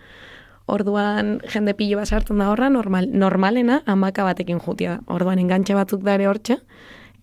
[0.67, 4.99] Orduan jende pillo bat sartzen da horra, normal, normalena amaka batekin jutia da.
[5.07, 6.59] Orduan engantxe batzuk dare hortxe,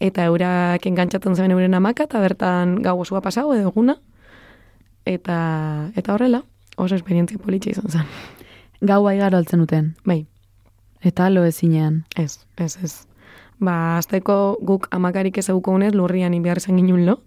[0.00, 3.98] eta eurak engantxatzen zeben euren amaka, eta bertan gau osua pasau edo eguna.
[5.04, 6.44] Eta, eta horrela,
[6.80, 8.14] oso esperientzia politxe izan zen.
[8.80, 9.92] Gau aigaro altzen duten.
[10.04, 10.24] Bai,
[11.04, 12.06] Eta lo ezinean.
[12.16, 13.06] Ez, ez, ez.
[13.60, 17.18] Ba, azteko guk amakarik ezaguko unez lurrian behar izan ginen lo,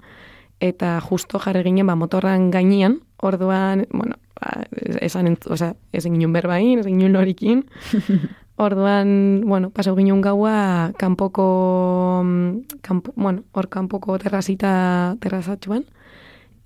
[0.60, 4.66] eta justo jarri ginen ba, motorran gainean, orduan, bueno, ba,
[5.02, 7.66] esan, ent, oza, ezin ginen berbain, ezin ginen lorikin,
[8.68, 15.86] orduan, bueno, pasau ginen gaua kanpoko, mm, kanpo, bueno, hor kanpoko terrazita, terrazatxuan,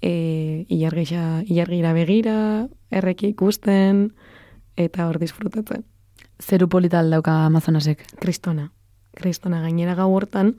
[0.01, 2.37] e, ilargira, ilargira begira,
[2.91, 4.11] erreki ikusten,
[4.75, 5.85] eta hor disfrutatzen.
[6.41, 8.01] Zeru polita aldauka Amazonasek.
[8.19, 8.71] Kristona.
[9.13, 10.55] Kristona gainera gau hortan,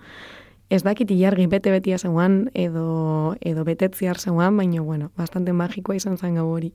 [0.72, 6.38] ez dakit ilargi bete-betia zeuan, edo, edo betetziar zeuan, baina, bueno, bastante magikoa izan zen
[6.40, 6.72] gau hori.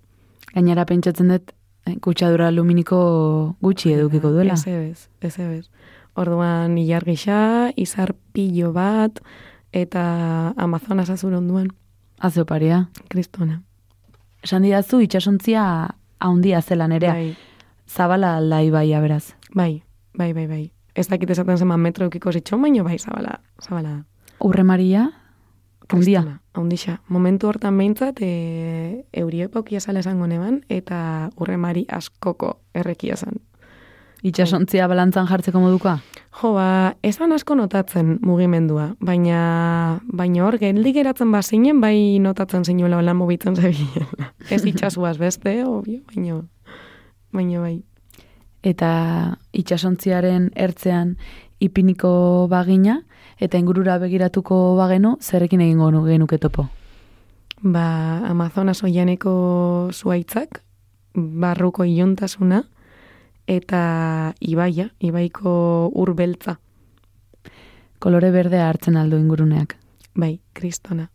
[0.54, 1.52] Gainera pentsatzen dut,
[1.86, 4.54] eh, kutsadura aluminiko gutxi edukiko duela.
[4.54, 5.70] Ez ebez, ez ebez.
[6.16, 9.20] Orduan, ilargixa, izar pillo bat,
[9.72, 11.70] eta Amazonas azur onduan,
[12.20, 12.88] Azeo paria.
[13.10, 13.62] kristona.
[14.42, 17.14] Esan didazu itxasontzia haundia zela nerea.
[17.14, 17.36] Bai,
[17.88, 19.34] Zabala alda ibaia beraz.
[19.54, 19.84] bai,
[20.14, 20.72] bai, bai, bai.
[20.96, 24.04] Ez dakit esaten zeman metro eukiko zitxon, baina bai, zabala, zabala.
[24.40, 25.12] Urre Maria,
[25.90, 26.22] haundia.
[26.22, 27.02] Kristona, Haundixa.
[27.08, 33.42] Momentu hortan behintzat, e, euriepokia zala esango neban, eta urremari askoko errekia zen.
[34.26, 36.00] Itxasontzia balantzan jartzeko modukoa?
[36.42, 43.02] Jo, ba, esan asko notatzen mugimendua, baina, baina hor, geldi geratzen bazinen, bai notatzen zinuela
[43.02, 44.32] lan mobitzen zebilela.
[44.54, 46.42] Ez itxasuaz beste, obio, baina,
[47.34, 47.78] baina bai.
[48.66, 48.90] Eta
[49.54, 51.16] itxasontziaren ertzean
[51.64, 53.04] ipiniko bagina,
[53.40, 56.70] eta ingurura begiratuko bagenu, zerrekin egingo nu- genuke topo.
[57.62, 60.62] Ba, Amazonas oianeko zuaitzak,
[61.14, 62.64] barruko iluntasuna,
[63.48, 66.60] eta ibaia, ibaiko urbeltza.
[68.00, 69.78] Kolore berdea hartzen aldu inguruneak.
[70.14, 71.10] Bai, kristona.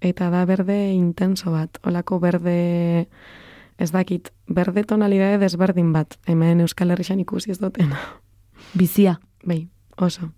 [0.00, 3.08] Eta da berde intenso bat, olako berde,
[3.78, 7.98] ez dakit, berde tonalidade desberdin bat, hemen Euskal Herrixan ikusi ez dutena.
[8.74, 10.30] Bizia, Bai, oso.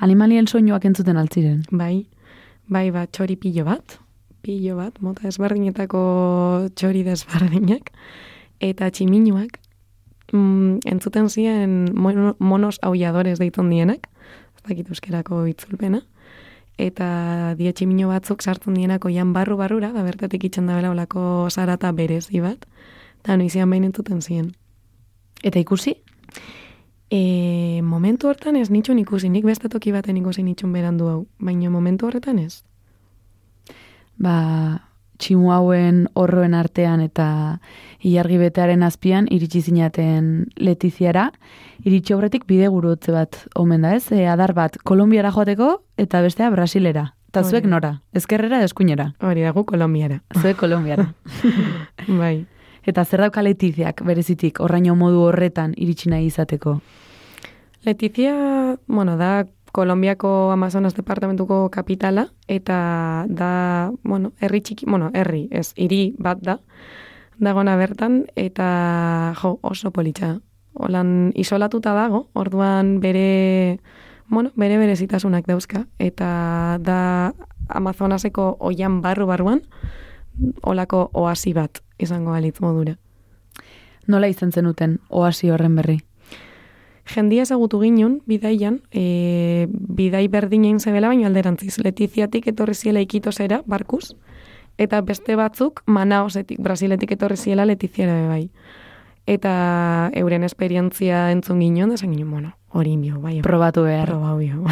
[0.00, 1.62] Animalien soinuak entzuten altziren.
[1.70, 2.06] Bai,
[2.68, 3.98] bai, bat, txori pilo bat,
[4.46, 6.00] pilo bat, mota ezberdinetako
[6.78, 7.90] txori desberdinak,
[8.62, 9.58] eta tximinuak,
[10.32, 14.06] mm, entzuten ziren mono, monos aulladores deiton dienak,
[14.56, 16.02] ez dakit euskerako itzulpena,
[16.78, 21.92] eta die tximino batzuk sartzen dienak oian barru-barrura, da bertatik itxen da bela olako zarata
[21.92, 22.66] berezi bat,
[23.22, 24.52] eta noizian behin entzuten ziren.
[25.42, 25.96] Eta ikusi?
[27.10, 31.70] E, momentu hortan ez nitxun ikusi, nik beste toki baten ikusi nitxun berandu hau, baina
[31.70, 32.64] momentu horretan ez.
[34.18, 34.80] Ba,
[35.22, 37.26] tximu hauen horroen artean eta
[38.06, 41.30] ilargi betearen azpian iritsi zinaten Letiziara,
[41.84, 46.50] iritsi aurretik bide gurutze bat omen da ez, e, adar bat Kolombiara joateko eta bestea
[46.50, 47.12] Brasilera.
[47.30, 49.10] Eta zuek nora, ezkerrera eskuinera.
[49.20, 50.22] Hori dago Kolombiara.
[50.40, 51.10] Zuek Kolombiara.
[52.20, 52.46] bai.
[52.86, 56.78] Eta zer dauka Letiziak berezitik, horraino modu horretan iritsi nahi izateko.
[57.86, 58.34] Letizia,
[58.86, 59.46] bueno, da
[59.76, 66.56] Kolombiako Amazonas departamentuko kapitala, eta da, bueno, herri txiki, bueno, herri, ez, hiri bat da,
[67.38, 70.38] dagona bertan, eta jo, oso politxa.
[70.72, 73.78] Holan isolatuta dago, orduan bere,
[74.28, 76.98] bueno, bere berezitasunak dauzka, eta da
[77.68, 79.60] Amazonaseko oian barru-barruan,
[80.62, 82.96] olako oasi bat izango balitz modura.
[84.06, 85.98] Nola izan zenuten oasi horren berri?
[87.06, 91.78] Jendia ezagutu ginen, bidaian, e, bidai berdinain zebela, baina alderantziz.
[91.78, 94.16] Letiziatik etorri ziela ikitosera, barkuz,
[94.78, 98.42] eta beste batzuk Manaosetik, Brasiletik etorri ziela Letiziara be bai.
[99.26, 103.40] Eta euren esperientzia entzun ginen, da esan ginen, bueno, hori inbio, bai.
[103.42, 104.10] Probatu behar.
[104.10, 104.62] Proba bio,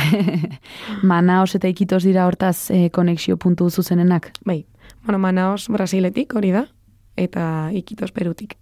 [1.11, 4.33] Manaos eta ikitos dira hortaz e, konexio puntu zuzenenak.
[4.45, 4.65] bai.
[5.05, 6.67] Bueno, Manaos Brasiletik hori da,
[7.17, 8.57] eta ikitos Perutik.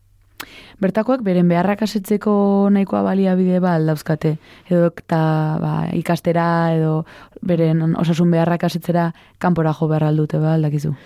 [0.82, 2.32] Bertakoak beren beharrak asetzeko
[2.74, 4.32] nahikoa baliabide ba aldauzkate.
[4.66, 5.20] Edo eta
[5.62, 7.04] ba, ikastera edo
[7.46, 10.96] beren osasun beharrak asetzera kanpora jo behar aldute ba aldakizu.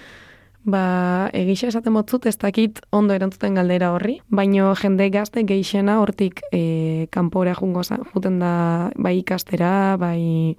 [0.66, 6.40] Ba, egisa esaten motzut, ez dakit ondo erantzuten galdera horri, baino jende gazte geixena hortik
[6.50, 10.56] e, kanpora jungo juten da bai ikastera, bai,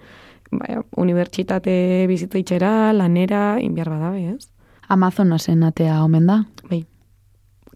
[0.52, 4.57] bai unibertsitate bizitzaitxera, lanera, inbiar badabe, ez?
[4.88, 6.44] Amazonasen atea omen da.
[6.70, 6.86] Bai,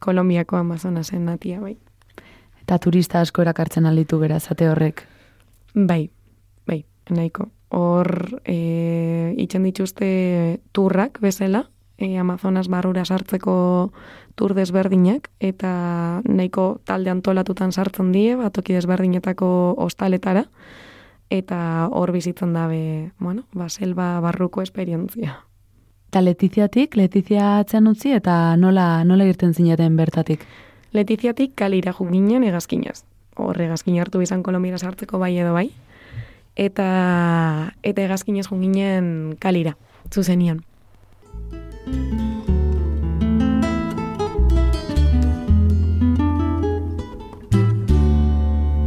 [0.01, 1.75] Kolombiako Amazonasen natia, bai.
[2.61, 5.03] Eta turista asko erakartzen alditu beraz, ate horrek.
[5.75, 6.09] Bai,
[6.67, 6.79] bai,
[7.13, 7.51] nahiko.
[7.71, 10.07] Hor, e, itxen dituzte
[10.73, 11.67] turrak bezala,
[12.01, 13.91] e, Amazonas barrura sartzeko
[14.35, 15.71] tur desberdinak, eta
[16.25, 19.51] nahiko talde antolatutan sartzen die, batoki desberdinetako
[19.85, 20.47] hostaletara,
[21.29, 21.61] eta
[21.93, 25.37] hor bizitzen dabe, bueno, ba, selva barruko esperientzia.
[26.11, 30.41] Eta Letiziatik, Letizia atzean utzi eta nola, nola irten zinaten bertatik.
[30.91, 33.05] Letiziatik kalira ginen egazkinaz.
[33.39, 35.69] Hor egazkin hartu izan Kolombiara sartzeko bai edo bai.
[36.57, 39.77] Eta, eta egazkinez ginen kalira,
[40.11, 40.59] zuzenian.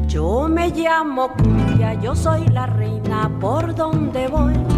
[0.09, 4.74] Yo me llamo Cumbia, yo soy la reina por donde voy.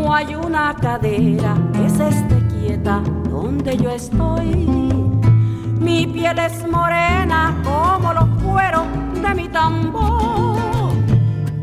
[0.00, 4.66] No hay una cadera que se esté quieta donde yo estoy.
[5.78, 8.84] Mi piel es morena como los cueros
[9.22, 10.92] de mi tambor.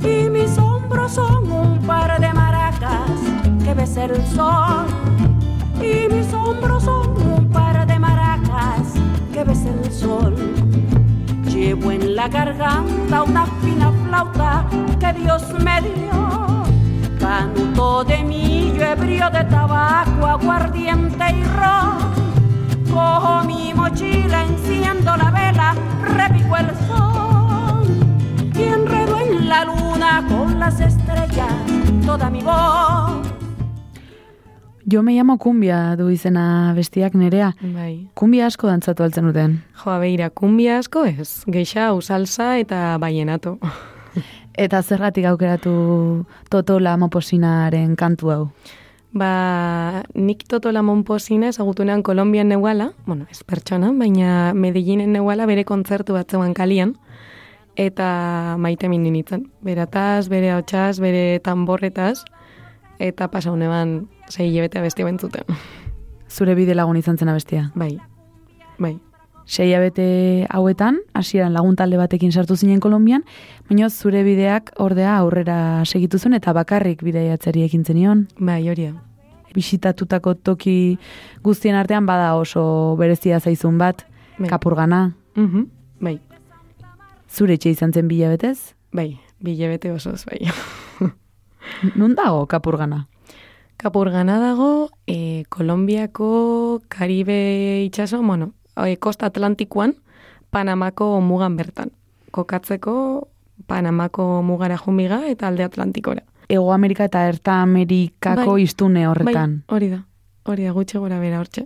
[0.03, 3.19] Y mis hombros son un par de maracas
[3.63, 4.85] que besa el sol.
[5.81, 8.93] Y mis hombros son un par de maracas
[9.33, 10.35] que besa el sol.
[11.49, 14.67] Llevo en la garganta una fina flauta
[14.99, 16.46] que Dios me dio.
[17.27, 21.97] Canto de millo, ebrio de tabaco, aguardiente y ron.
[22.89, 25.75] Cojo mi mochila, enciendo la vela,
[26.15, 27.85] repico el sol.
[28.55, 31.53] Y enredo en la luna con las estrellas
[32.05, 33.27] toda mi voz.
[34.89, 37.51] Jo me llamo kumbia du izena bestiak nerea.
[37.59, 38.07] Bai.
[38.13, 39.59] Kumbia asko dantzatu altzen duten.
[39.83, 41.43] Joa, beira, kumbia asko ez.
[41.45, 43.57] Geixa, usalsa eta baienato.
[44.57, 48.43] Eta zergatik aukeratu Totola Moposinaren kantu hau.
[49.13, 56.17] Ba, nik Totola Monposina ezagutunean Kolombian neuala, bueno, ez pertsona, baina Medellinen neuala bere kontzertu
[56.17, 56.95] bat zegoen kalian,
[57.77, 59.47] eta maite min nintzen.
[59.61, 62.25] Berataz, bere hotxaz, bere tamborretaz,
[62.99, 65.45] eta pasa honeban zei beste bentzuten.
[66.27, 67.71] Zure bide lagun izan zen abestia.
[67.75, 67.97] Bai,
[68.77, 68.97] bai.
[69.47, 73.23] Sei abete hauetan, hasieran lagun talde batekin sartu zinen Kolombian,
[73.69, 78.27] baina zure bideak ordea aurrera segitu zuen eta bakarrik bidaiatzeri ekin zenion.
[78.39, 78.89] Bai, hori.
[79.55, 80.97] Bisitatutako toki
[81.43, 84.03] guztien artean bada oso berezia zaizun bat,
[84.37, 84.49] Bai.
[84.51, 85.13] kapurgana.
[85.35, 85.65] Mhm,
[85.99, 86.19] Bai,
[87.27, 88.73] Zure etxe izan zen bila betez?
[88.93, 90.39] bai, bilebete osoz, bai.
[91.95, 93.07] Nun dago kapurgana?
[93.77, 98.53] Kapurgana dago, e, Kolombiako Karibe itxaso, bueno,
[98.99, 99.95] Kosta Atlantikoan,
[100.51, 101.91] Panamako mugan bertan.
[102.31, 103.27] Kokatzeko
[103.65, 106.21] Panamako mugara jumiga eta alde Atlantikora.
[106.49, 108.63] Ego Amerika eta Erta Amerikako Bai.
[108.63, 109.63] iztune horretan.
[109.67, 110.03] Bai, hori da,
[110.45, 111.65] hori da, gutxe gora bera hortxe.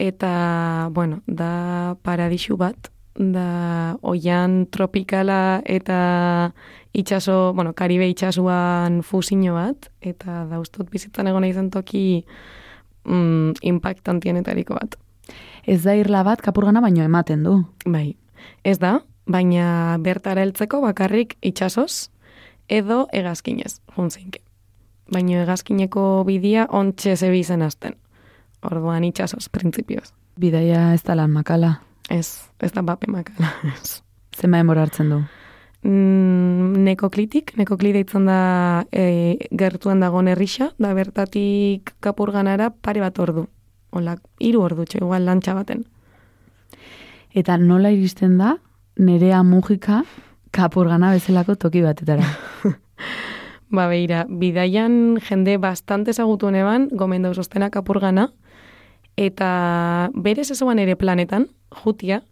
[0.00, 6.52] Eta, bueno, da paradixu bat, da oian tropikala eta
[6.92, 12.24] itxaso, bueno, Karibe itxasuan fusino bat, eta da ustot bizitzan egon izan toki
[13.04, 14.96] mm, impactantienetariko bat.
[15.70, 17.52] Ez da irla bat kapurgana baino ematen du.
[17.86, 18.16] Bai,
[18.66, 18.96] ez da,
[19.30, 22.10] baina bertara heltzeko bakarrik itxasoz
[22.66, 24.42] edo hegazkinez, juntzeinke.
[25.14, 27.94] Baina hegazkineko bidia ontxe zebi zen azten.
[28.66, 30.10] Orduan itxasoz, printzipioz.
[30.40, 31.76] Bidaia ez da lan makala.
[32.10, 33.52] Ez, ez da bape makala.
[33.76, 34.00] ez.
[34.34, 35.20] Zema emora hartzen du.
[35.86, 38.40] Mm, nekoklitik, nekokli deitzen da
[38.90, 43.46] e, gertuan dagoen herrisa, da bertatik kapurganara pare bat ordu.
[43.90, 45.84] Ola, hiru ordu txo, igual lantxa baten.
[47.34, 48.56] Eta nola iristen da,
[48.98, 50.02] nerea mugika
[50.54, 52.26] kapurgana bezalako toki batetara.
[53.70, 58.32] Ba, beira, bidaian jende bastante ezagutu neban, gomen dauz ostena kapurgana,
[59.14, 61.46] eta berez ezoan ere planetan,
[61.84, 62.22] jutia,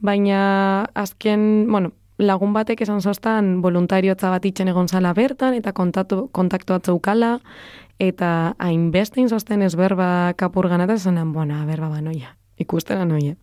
[0.00, 6.28] baina azken, bueno, lagun batek esan zoztan voluntariotza bat itxen egon zala bertan, eta kontatu,
[6.36, 7.38] kontaktu atzaukala,
[8.00, 13.36] eta hainbeste inzosten ez berba kapurgana, eta zenan, bona, berba banoia, ikustera noia.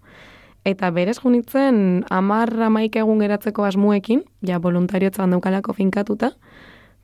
[0.67, 6.33] Eta berez junitzen, amar amaik egun geratzeko asmuekin, ja voluntariotza bandaukalako finkatuta,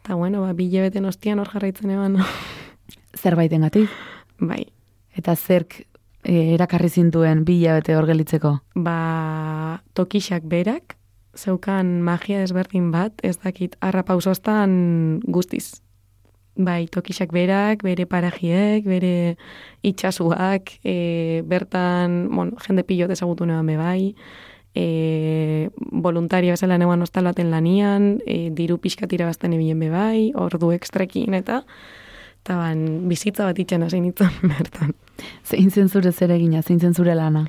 [0.04, 2.20] eta bueno, ba, bile beten ostian hor jarraitzen eban.
[3.24, 3.90] Zerbaitengatik.
[4.40, 4.66] bai,
[5.14, 5.84] Eta zerk
[6.24, 8.58] e, erakarri zintuen bila bete hor gelitzeko.
[8.76, 10.98] ba, tokixak berak,
[11.36, 15.82] zeukan magia desberdin bat, ez dakit, arra pausostan guztiz.
[16.54, 19.36] Bai, tokixak berak, bere parajiek, bere
[19.82, 24.16] itxasuak, e, bertan, bueno, jende pilot ezagutu be bai,
[24.76, 30.72] e, voluntaria bezala neuan ostal baten lanian, e, diru pixkatira bazten ebilen be bai, ordu
[30.72, 31.64] ekstrekin eta,
[32.44, 34.14] eta ban, bizitza bat itxena zein
[34.54, 34.94] bertan.
[35.44, 37.48] Zein zen zure zeregina, zein zen zure lana.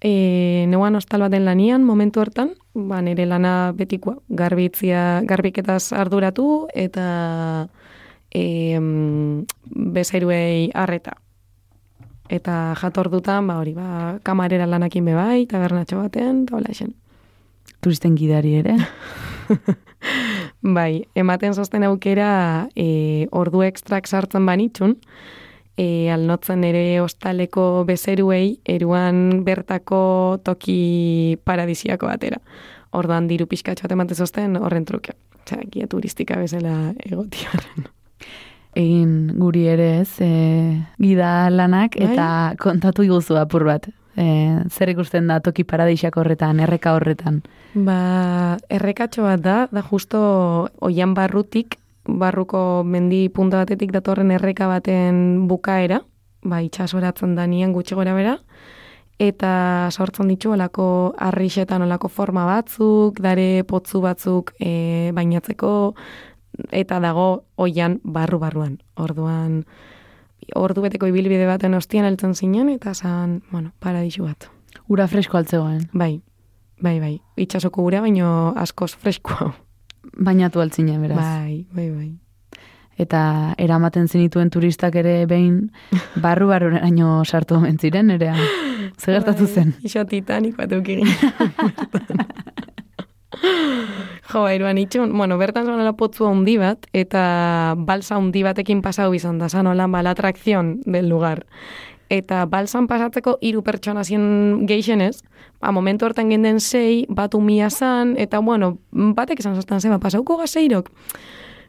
[0.00, 7.68] E, neuan ostal baten lanian, momentu hortan, ba, nire lana betikoa, garbitzia, garbiketaz arduratu, eta
[8.32, 8.78] e,
[9.70, 11.18] bezairuei arreta.
[12.30, 16.94] Eta jatordutan, ba, hori, ba, kamarera lanakin bebai, tabernatxo baten, eta hola esen.
[17.80, 18.76] Turisten gidari ere.
[20.76, 24.96] Bai, ematen zozten aukera e, ordu ekstrak sartzen banitxun,
[25.76, 32.40] e, alnotzen ere ostaleko bezeruei eruan bertako toki paradisiako batera.
[32.90, 35.14] Orduan diru pixkatxo bat ematen zozten horren truke.
[35.40, 37.88] Osea, guia turistika bezala egotiaren.
[38.78, 40.30] Egin guri ere ez, e,
[41.02, 42.12] gida lanak, Bai.
[42.12, 42.28] eta
[42.58, 43.88] kontatu iguzu apur bat.
[44.14, 44.26] E,
[44.70, 47.40] zer ikusten da toki paradisiak horretan, erreka horretan.
[47.74, 50.20] Ba, errekatxo bat da, da justo
[50.86, 56.00] oian barrutik, barruko mendi punta batetik datorren erreka baten bukaera,
[56.42, 58.38] ba, itxasoratzen da nien gutxi gora bera,
[59.20, 65.94] eta sortzen ditu olako arrixetan olako forma batzuk, dare potzu batzuk e, bainatzeko,
[66.72, 68.78] eta dago oian barru-barruan.
[68.96, 69.64] Orduan,
[70.56, 74.48] ordu beteko ibilbide baten ostian heltzen zinen, eta zan, bueno, paradisu bat.
[74.88, 75.90] Ura fresko altzegoen.
[75.92, 76.22] Bai,
[76.80, 77.18] bai, bai.
[77.36, 79.52] Itxasoko ura, baino askoz freskoa.
[80.02, 81.18] Bainatu altzinen, beraz.
[81.18, 82.10] Bai, bai, bai.
[83.00, 85.70] Eta eramaten zenituen turistak ere behin
[86.24, 88.34] barru-barruraino sartu omen ziren, ere
[88.98, 89.74] Zer gertatu Bai, zen?
[89.86, 91.08] Iso titanik bat eukigin.
[94.30, 97.22] jo, bairuan itxun, bueno, bertan zonala potzu handi bat, eta
[97.78, 101.46] balsa handi batekin pasau izan da, zanola, ba, la atrakzion del lugar.
[102.10, 105.22] Eta balsan pasatzeko hiru pertsona zien geixenez,
[105.62, 110.40] ba, momentu hortan genden sei, bat umia zan, eta, bueno, batek esan zaztan zeba, pasauko
[110.40, 110.90] gazeirok.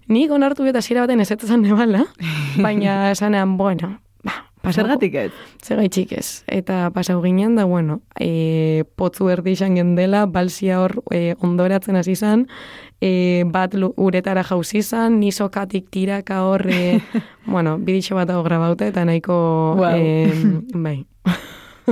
[0.09, 2.07] Nik onartu eta zira baten ezetzan nebala,
[2.65, 3.99] baina esanean, bueno,
[4.69, 5.31] Zergatik ez?
[5.65, 6.43] Zegaitxik ez.
[6.47, 12.13] Eta pasau ginen da, bueno, e, potzu erdi izan gendela, balsia hor e, ondoratzen hasi
[12.13, 12.45] izan,
[13.01, 16.99] e, bat uretara jauzi izan, nisokatik tiraka hor, e,
[17.53, 19.39] bueno, bidixo bat hau grabauta, eta nahiko,
[19.81, 19.97] Wow.
[19.97, 20.29] e,
[20.85, 20.99] bai.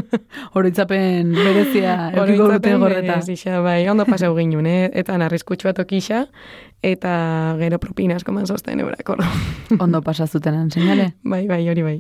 [0.56, 3.20] Horitzapen berezia eukiko dute gorreta.
[3.20, 4.90] Berezia, bai, ondo pasau ginen, eh?
[5.02, 6.26] eta narrizkutsu bat okisa,
[6.86, 7.14] eta
[7.60, 9.28] gero propina asko man sosten eurak, ordo.
[9.84, 11.14] Ondo pasazutenen, seinale?
[11.24, 11.98] bai, bai, hori bai.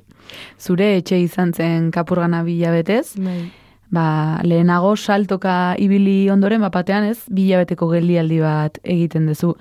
[0.60, 3.52] Zure etxe izan zen kapurgana bila betez, Bai.
[3.91, 9.56] ba, lehenago saltoka ibili ondoren, bapatean ez, bilabeteko geldialdi bat egiten duzu.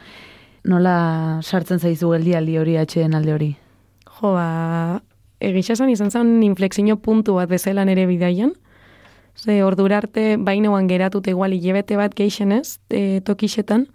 [0.68, 3.52] Nola sartzen zaizu geldialdi hori atxeen alde hori?
[4.18, 5.00] Jo, ba,
[5.40, 8.52] egisa esan izan zen inflexio puntu bat bezala nere bidaian.
[9.34, 13.86] Ze ordura arte bainoan geratute igual hilebete bat geixenez, e, tokixetan,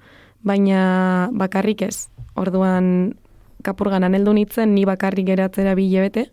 [0.41, 2.07] baina bakarrik ez.
[2.35, 3.15] Orduan
[3.63, 6.29] kapurganan heldu nintzen, ni bakarrik geratzera bi hilebete,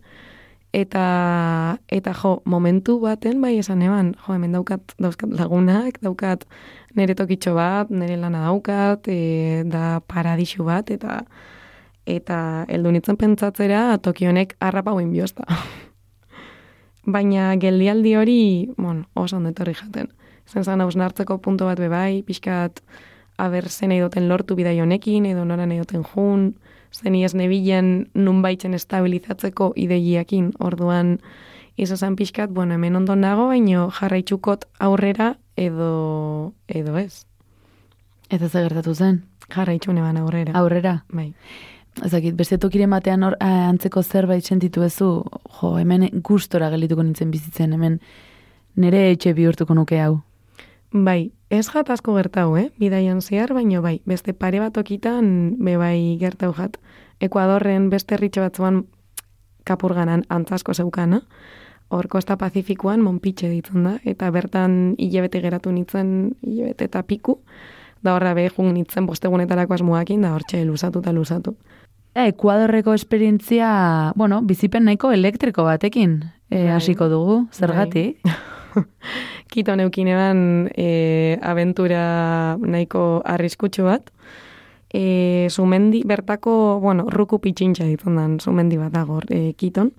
[0.71, 6.45] eta, eta jo, momentu baten bai esan eban, jo, hemen daukat, dauzkat lagunak, daukat
[6.95, 11.25] nire tokitxo bat, nire lana daukat, e, da paradixu bat, eta
[12.05, 15.45] eta heldu nintzen pentsatzera toki honek harrapa guin biosta.
[17.15, 18.41] Baina geldialdi hori,
[18.77, 20.11] bon, oso ondo etorri jaten.
[20.45, 22.81] Zen zan hausnartzeko puntu bat bebai, pixkat
[23.37, 26.51] aber zen nahi duten lortu bidai honekin, edo nora nahi duten jun,
[26.93, 31.17] zen iaz nebilen nun baitzen estabilizatzeko ideiakin, orduan
[31.77, 37.25] izan pixkat, bueno, hemen ondo nago, baino jarraitxukot aurrera edo, edo ez.
[38.29, 39.23] Eta ze gertatu zen?
[39.51, 40.53] Jarraitxu neban aurrera.
[40.55, 41.03] Aurrera.
[41.09, 41.33] Bai.
[41.99, 45.23] Ezakit, beste tokiren batean hor, eh, antzeko zerbait sentitu ezu,
[45.59, 47.99] jo, hemen gustora gelituko nintzen bizitzen, hemen
[48.75, 50.21] nire etxe bihurtuko nuke hau.
[50.91, 52.69] Bai, ez jat asko gertau, eh?
[52.79, 56.79] Bidaian zehar, baino bai, beste pare bat okitan, be bai gertau jat.
[57.19, 58.85] Ekuadorren beste herritxo batzuan
[59.63, 61.21] kapurganan antzasko zeukana,
[61.91, 67.41] hor kosta pazifikoan monpitxe ditzen da, eta bertan hilebete geratu nintzen, hilebete eta piku,
[68.01, 71.55] da horra be jung nintzen bostegunetarako asmoakin, da hortxe luzatu eta luzatu.
[72.13, 76.17] Ekuadorreko esperientzia, bueno, bizipen nahiko elektriko batekin
[76.49, 76.73] e, Bai.
[76.75, 78.19] hasiko dugu, zergatik?
[79.51, 80.41] Kito neukin eban
[80.75, 84.11] e, aventura nahiko arriskutsu bat.
[84.91, 89.93] E, sumendi, bertako, bueno, ruku pitxintxa ditzen dan, sumendi bat dago e, kiton.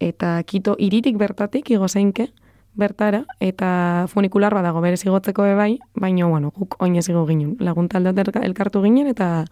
[0.00, 2.30] Eta kito iritik bertatik igo zeinke,
[2.72, 7.58] bertara, eta funikular bat dago berez igotzeko bebai, baina, bueno, guk oinez igo ginen.
[7.60, 9.44] Laguntalde elkartu ginen, eta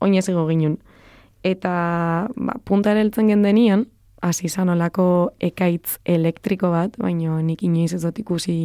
[0.00, 0.80] oinez igo ginen.
[1.44, 3.86] Eta ba, punta heltzen gendenian,
[4.22, 8.56] hasi izan olako ekaitz elektriko bat, baina nik inoiz ez dut ikusi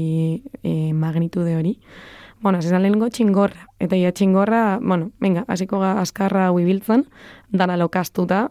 [0.64, 1.78] e, magnitude hori.
[2.42, 3.68] Bueno, hasi izan lehenengo txingorra.
[3.80, 7.06] Eta ia txingorra, bueno, venga, hasiko ga azkarra hau ibiltzen,
[7.52, 8.48] dana lokastuta,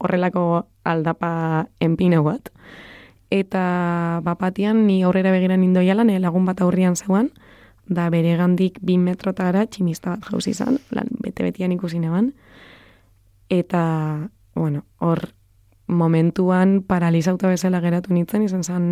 [0.00, 2.50] horrelako aldapa enpine bat.
[3.30, 3.62] Eta
[4.26, 7.30] bapatian ni aurrera begiran indoiala, nire lagun bat aurrian zegoan,
[7.86, 12.32] da bere gandik bin metrotara tximista bat jauz izan, lan bete-betian ikusi neban.
[13.50, 15.34] Eta, bueno, hor
[15.90, 18.84] momentuan paralizauta bezala geratu nintzen, izan zen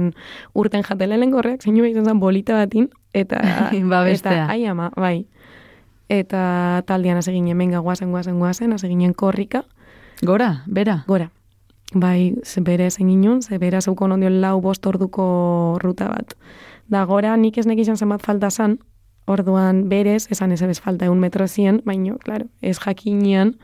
[0.52, 3.38] urten jatelen gorreak, zeinu izan zen bolita batin, eta,
[3.90, 5.28] Ba, eta ai ama, bai.
[6.09, 9.64] Eta taldean hasi ginen, menga guazen, guazen, guazen, hasi ginen korrika,
[10.22, 11.04] Gora, bera?
[11.06, 11.30] gora.
[11.94, 16.34] Bai, bere ezen ginen, ze bera zeuko ondion lau bost orduko ruta bat.
[16.88, 18.78] Da gora nik ez nekizan zenbat falta zan,
[19.26, 23.54] orduan berez, esan ez ebez falta egun metro zien, baino, claro, ez jakinean,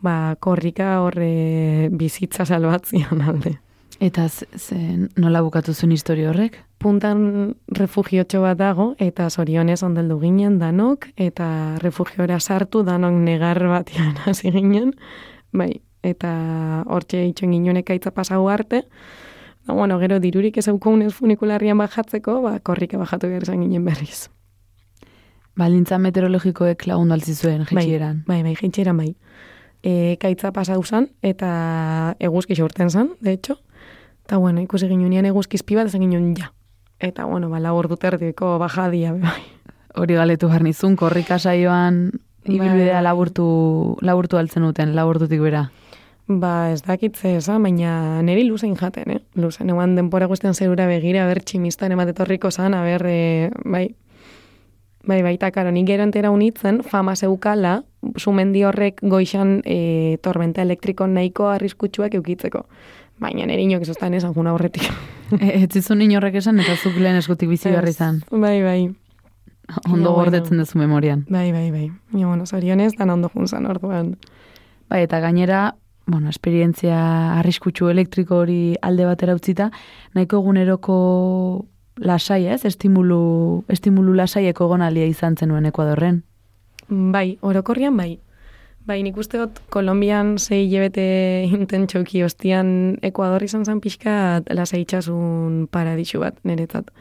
[0.00, 3.56] ba, korrika horre bizitza salbatzian alde.
[4.00, 4.76] Eta ze, ze,
[5.16, 6.58] nola bukatu zuen historio horrek?
[6.78, 11.48] Puntan refugiotxo bat dago, eta zorionez ondeldu ginen danok, eta
[11.80, 14.92] refugiora sartu danok negar batian hasi ginen,
[15.52, 18.84] bai, eta hortxe itxon ginen ekaitza pasau arte,
[19.66, 24.28] da, bueno, gero dirurik ez aukunez funikularrian bajatzeko, ba, korrika bajatu behar izan ginen berriz.
[25.56, 28.22] Balintza meteorologikoek lagundu altzi zuen, jitxieran.
[28.28, 29.14] Bai, bai, jitxieran bai.
[29.86, 33.60] E, kaitza pasau zan, eta eguzki urten zan, de hecho.
[34.26, 36.50] Eta, bueno, ikusi ginunean eguzkizpi bat, ginen ja.
[36.98, 39.42] Eta, bueno, ba, lau ordu terdiko bajadia, bai.
[39.94, 42.10] Hori galetu jarnizun, korrika saioan
[42.46, 43.04] ibilbidea Bai.
[43.04, 45.68] laburtu, laburtu altzen duten, laburtutik bera.
[46.26, 49.20] Ba, ez dakitze esan, baina niri luzein jaten, eh?
[49.38, 53.86] Luzein, eguan denpora guztian zerura begira, ber tximistan ematetorriko zan, aber, e, bai,
[55.06, 57.80] bai, baita, karo, nik gero entera unitzen, fama zeukala,
[58.18, 62.66] sumendi horrek goixan e, tormenta elektriko nahiko arriskutsuak eukitzeko.
[63.22, 64.90] Baina nire inok izostan esan juna horretik.
[65.26, 68.20] E, ez zizun inorrek esan, eta zuk lehen eskutik bizi behar izan.
[68.30, 68.82] Bai, bai,
[69.66, 70.12] Ondo Ja, bueno.
[70.14, 71.24] gordetzen duzu memorian.
[71.28, 71.90] bai, bai, bai.
[72.12, 74.16] Ja, bueno, zorionez, dan ondo junzan orduan.
[74.88, 75.74] Bai, eta gainera,
[76.06, 79.72] bueno, esperientzia arriskutsu elektriko hori alde batera utzita,
[80.14, 82.64] nahiko eguneroko lasai, ez?
[82.64, 86.22] Estimulu, estimulu lasaieko egonalia izan zenuen Ekuadorren.
[86.88, 88.18] Bai, orokorrian bai.
[88.86, 91.06] Bai, nik uste dut, Kolombian zei hilebete
[91.58, 92.68] intentxoki ostian
[93.02, 96.92] Ekuador izan zen pixka lasa itxasun paradisu bat niretzat.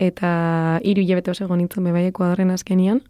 [0.00, 0.30] Eta
[0.82, 3.02] hiru hilabete oso egon nintzen bai Ekuadorren azkenian.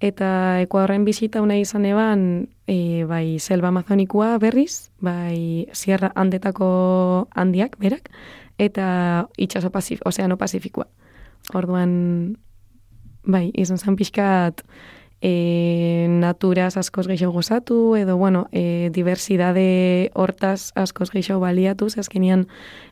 [0.00, 7.74] Eta Ekuadorren bizita una izan eban, e, bai, selva amazonikoa berriz, bai, sierra handetako handiak,
[7.82, 8.08] berak,
[8.58, 10.86] eta itxaso pasif, ozeano pasifikoa.
[11.54, 12.36] Orduan,
[13.24, 14.64] bai, izan zen pixkat
[15.20, 22.46] e, naturaz askoz gehiago gozatu, edo, bueno, e, diversidade hortaz askoz gehiago baliatuz, azkenian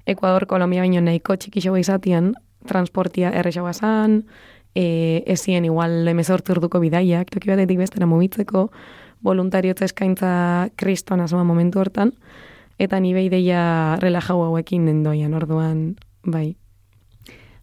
[0.07, 2.35] Ekuador, Kolombia baino nahiko txikixo izatian,
[2.67, 4.25] transportia errexagoa zan,
[4.75, 8.71] e, ezien igual emezortu urduko bidaiak, toki batetik bestera mugitzeko,
[9.27, 12.13] voluntariotza eskaintza kriston asoma momentu hortan,
[12.79, 16.57] eta ni ideia relajau hauekin nendoian, orduan, bai.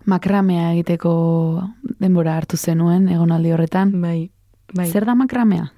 [0.05, 1.13] Makramea egiteko
[1.99, 4.01] denbora hartu zenuen, egonaldi horretan.
[4.01, 4.31] Bai,
[4.73, 4.89] bai.
[4.89, 5.71] Zer da makramea?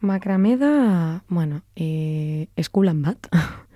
[0.00, 3.28] Makrame da, bueno, e, eskulan bat.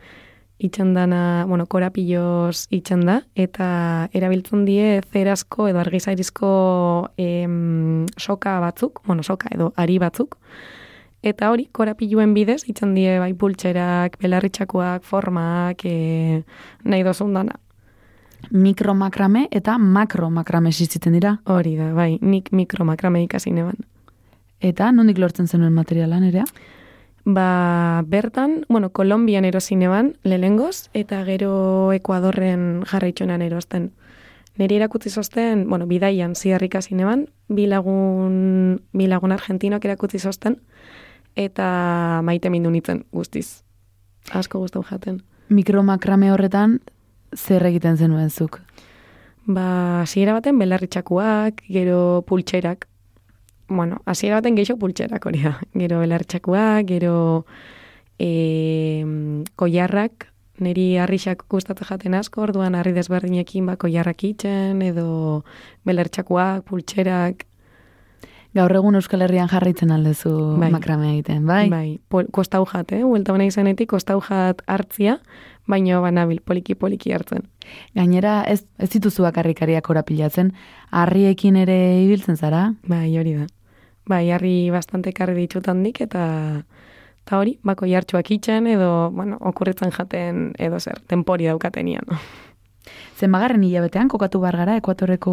[0.64, 6.50] itxan dana, bueno, korapilloz itxan da, eta erabiltzen die zerazko edo argizairizko
[7.20, 10.38] em, soka batzuk, bueno, soka edo ari batzuk,
[11.24, 16.42] eta hori, korapilloen bidez, itxan die bai pultxerak, belarritxakoak, formak, e,
[16.84, 17.56] nahi dozun dana.
[18.52, 21.38] Mikromakrame eta makromakrame existitzen dira.
[21.48, 23.80] Hori da, bai, nik mikromakrame ikasi neban.
[24.60, 26.44] Eta nondik lortzen zenuen materiala nerea?
[27.24, 33.92] Ba, bertan, bueno, Kolombian erosi neban, lehengoz, eta gero Ekuadorren jarraitxonan erosten.
[34.60, 40.60] Neri erakutzi zosten, bueno, bidaian ziarrik hasi neban, bilagun, bilagun argentinoak erakutzi zosten,
[41.36, 43.62] eta maite mindu nitzen guztiz.
[44.32, 45.20] Asko guztau jaten.
[45.48, 46.78] Mikromakrame horretan
[47.34, 48.60] zer egiten zenuen zuk?
[49.44, 52.86] Ba, hasiera baten belarritxakuak, gero pultxerak.
[53.68, 55.58] Bueno, hasiera baten geixo pultxerak hori da.
[55.74, 57.44] Gero belarritxakuak, gero
[58.18, 59.04] e,
[59.60, 60.30] koiarrak,
[60.64, 65.44] niri harrixak gustatzen jaten asko, orduan harri desberdinekin ba, koiarrak itxen, edo
[65.84, 67.44] belarritxakuak, pultxerak,
[68.54, 70.30] Gaur egun Euskal Herrian jarraitzen aldezu
[70.60, 70.68] Bai.
[70.70, 71.64] makramea egiten, bai?
[71.72, 73.02] Bai, pol, kostau jat, eh?
[73.02, 75.16] Huelta hona izanetik, kostau jat hartzia,
[75.66, 77.48] baino banabil, poliki-poliki hartzen.
[77.98, 80.52] Gainera, ez, ez dituzu bakarrikariak korapilatzen,
[80.94, 82.68] harriekin ere ibiltzen zara?
[82.86, 83.48] Bai, hori da.
[84.06, 86.24] Bai, harri bastante karri ditut handik, eta
[87.24, 92.06] eta hori, bako jartxuak itxen, edo, bueno, okurritzen jaten, edo zer, tempori daukatenian.
[93.18, 95.32] Zenbagarren hilabetean kokatu bargara ekuatorreko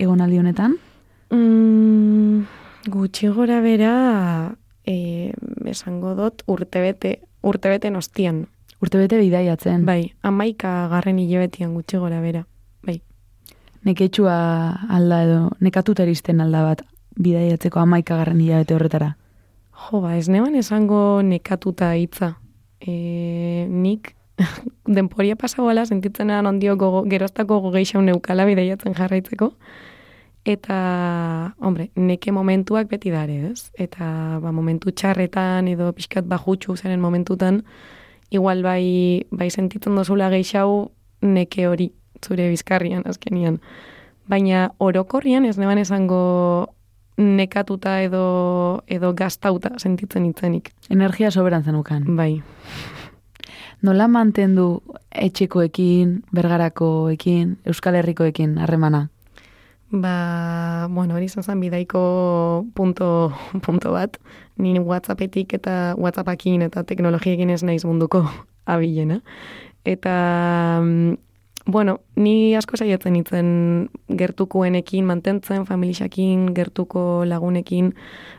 [0.00, 0.80] egonaldi honetan?
[1.30, 2.46] Mm,
[2.90, 4.56] gutxi gora bera,
[4.86, 5.32] e,
[5.70, 8.48] esango dut, urtebete, urtebete nostian.
[8.80, 9.84] Urtebete bidaiatzen.
[9.86, 12.46] Bai, amaika garren hilabetian gutxi gora bera.
[12.86, 13.00] Bai,
[13.84, 14.36] Neketxua
[14.92, 16.82] alda edo, nekatuta iristen alda bat
[17.20, 19.14] bidaiatzeko amaikagarren hilabete horretara.
[19.80, 22.34] jo, ba, ez neban esango nekatuta hitza.
[22.80, 24.16] E, nik
[24.96, 29.52] denporia pasagoala sentitzenean ondio gogo, geroztako gogeixaun neukala bidaiatzen jarraitzeko.
[30.44, 33.70] Eta, hombre, neke momentuak beti dare, ez?
[33.76, 37.60] Eta, ba, momentu txarretan edo pixkat bajutxu zaren momentutan,
[38.30, 41.90] igual bai, bai sentitzen dozula geixau neke hori
[42.24, 43.60] zure bizkarrian azkenian.
[44.30, 46.74] Baina orokorrian ez neban esango
[47.20, 50.72] nekatuta edo, edo gaztauta sentitzen itzenik.
[50.88, 52.04] Energia soberan zenukan.
[52.16, 52.40] Bai.
[53.82, 59.08] Nola mantendu etxekoekin, bergarakoekin, Euskal Herrikoekin harremana?
[59.90, 63.32] Ba, bueno, hori izan zen bidaiko punto,
[63.62, 64.18] punto bat.
[64.56, 68.22] Ni WhatsAppetik eta WhatsAppakin eta teknologiekin ez naiz munduko
[68.66, 69.20] abilena.
[69.84, 71.16] Eta, mm,
[71.66, 77.94] bueno, ni asko saiatzen itzen gertukoenekin mantentzen, familixakin, gertuko lagunekin,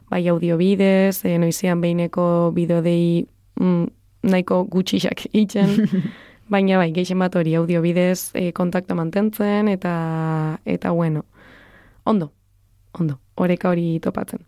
[0.09, 3.25] bai audio bidez, e, noizean behineko bideodei
[3.59, 3.85] mm,
[4.23, 5.75] nahiko gutxixak itzen.
[6.51, 9.91] Baina bai, geixen bat hori audio bidez e, kontakta mantentzen, eta,
[10.65, 11.25] eta bueno,
[12.05, 12.31] ondo,
[12.97, 14.39] ondo, oreka hori topatzen.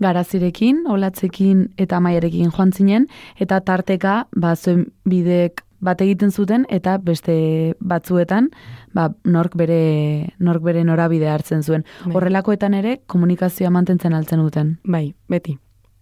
[0.00, 3.06] Garazirekin, olatzekin eta maiarekin joan zinen,
[3.40, 8.50] eta tarteka, ba, zuen bidek bat egiten zuten, eta beste batzuetan,
[8.94, 11.84] ba, nork bere, nork bere norabide hartzen zuen.
[12.04, 12.14] Bai.
[12.16, 14.78] Horrelakoetan ere, komunikazioa mantentzen altzen duten.
[14.84, 15.58] Bai, beti.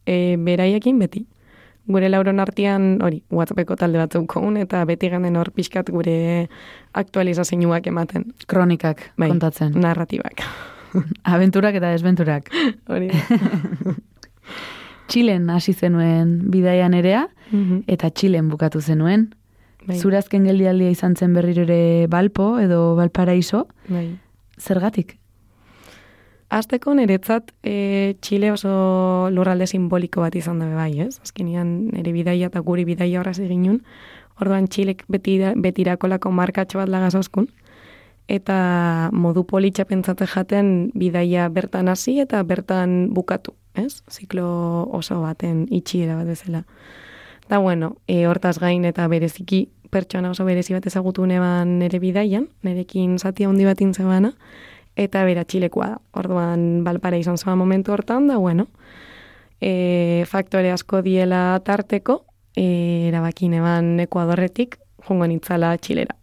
[0.07, 1.27] E, beraiekin beti.
[1.87, 6.49] Gure lauron artean, hori, WhatsAppeko talde batzuk kogun, eta beti ganden hor pixkat gure
[6.95, 8.33] aktualizazioak ematen.
[8.47, 9.77] Kronikak Bai, kontatzen.
[9.79, 10.43] narratibak.
[11.25, 12.51] Abenturak eta desventurak.
[12.93, 13.11] hori.
[15.09, 17.85] Txilen hasi zenuen bidaian erea, Mhm.
[17.87, 19.29] eta Txilen bukatu zenuen.
[19.87, 24.19] Bai, Zure azken geldialdia izan zen berriro ere Balpo edo Balparaiso, bai.
[24.59, 25.19] zergatik?
[26.51, 31.21] Azteko niretzat e, Txile oso lurralde simboliko bat izan dabe bai, ez?
[31.23, 33.81] Azkenean nire bidaia eta guri bidaia horraz eginun,
[34.41, 37.47] orduan Txilek beti, betirakolako markatxo bat lagaz oskun,
[38.29, 44.03] eta modu politxa pentsate jaten bidaia bertan hasi eta bertan bukatu, ez?
[44.11, 46.65] Ziklo oso baten itxiera bat bezala.
[47.49, 52.49] Da bueno, e, hortaz gain eta bereziki pertsona oso berezi bat ezagutu neban nere bidaian,
[52.67, 54.33] nerekin zati handi bat intzebana,
[54.97, 56.01] eta bera txilekoa da.
[56.19, 58.67] Orduan balpara izan zoa momentu hortan, da bueno,
[59.61, 62.25] e, faktore asko diela tarteko,
[62.57, 66.17] e, erabakin eban ekuadorretik, jongo nintzala txilera.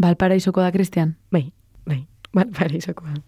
[0.00, 1.16] Balparaizoko da, Kristian?
[1.30, 1.46] Bai,
[1.86, 3.20] bai, balparaizoko da.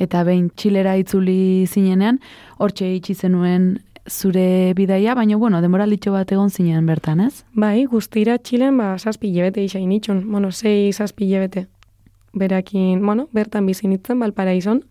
[0.00, 2.20] Eta behin txilera itzuli zinenean,
[2.58, 3.74] hortxe itxi zenuen
[4.08, 7.44] zure bidaia, baina bueno, demoralitxo bat egon zinen bertan, ez?
[7.52, 11.66] Bai, guztira txilen, ba, saspi jebete isain itxun, bueno, sei saspi jebete.
[12.32, 14.84] Berakin, bueno, bertan bizinitzen, balpara izan,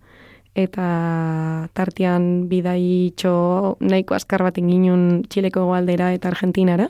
[0.56, 6.90] eta tartian bidai itxo nahiko askar bat inginun txileko goaldera eta argentinara,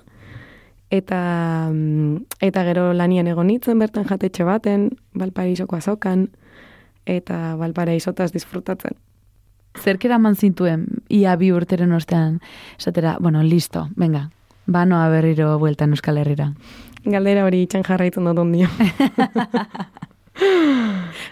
[0.89, 6.27] eta mm, eta gero lanian egon nitzen bertan jatetxe baten, balparaizoko azokan,
[7.05, 8.97] eta balparaizotaz disfrutatzen.
[9.79, 12.39] Zerkera man zintuen, ia bi urteren ostean,
[12.77, 14.29] esatera, bueno, listo, venga,
[14.65, 16.53] banoa berriro bueltan Euskal Herrira.
[17.05, 18.67] Galdera hori itxan jarraitzen dut ondio.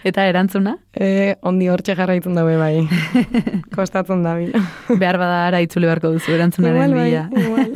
[0.08, 0.76] Eta erantzuna?
[0.92, 2.86] E, ondi hortxe jarraitzen daue bai.
[3.76, 4.62] Kostatzen da bila.
[4.88, 7.28] Behar bada ara itzuli beharko duzu erantzunaren igual, bila.
[7.32, 7.70] bai, igual.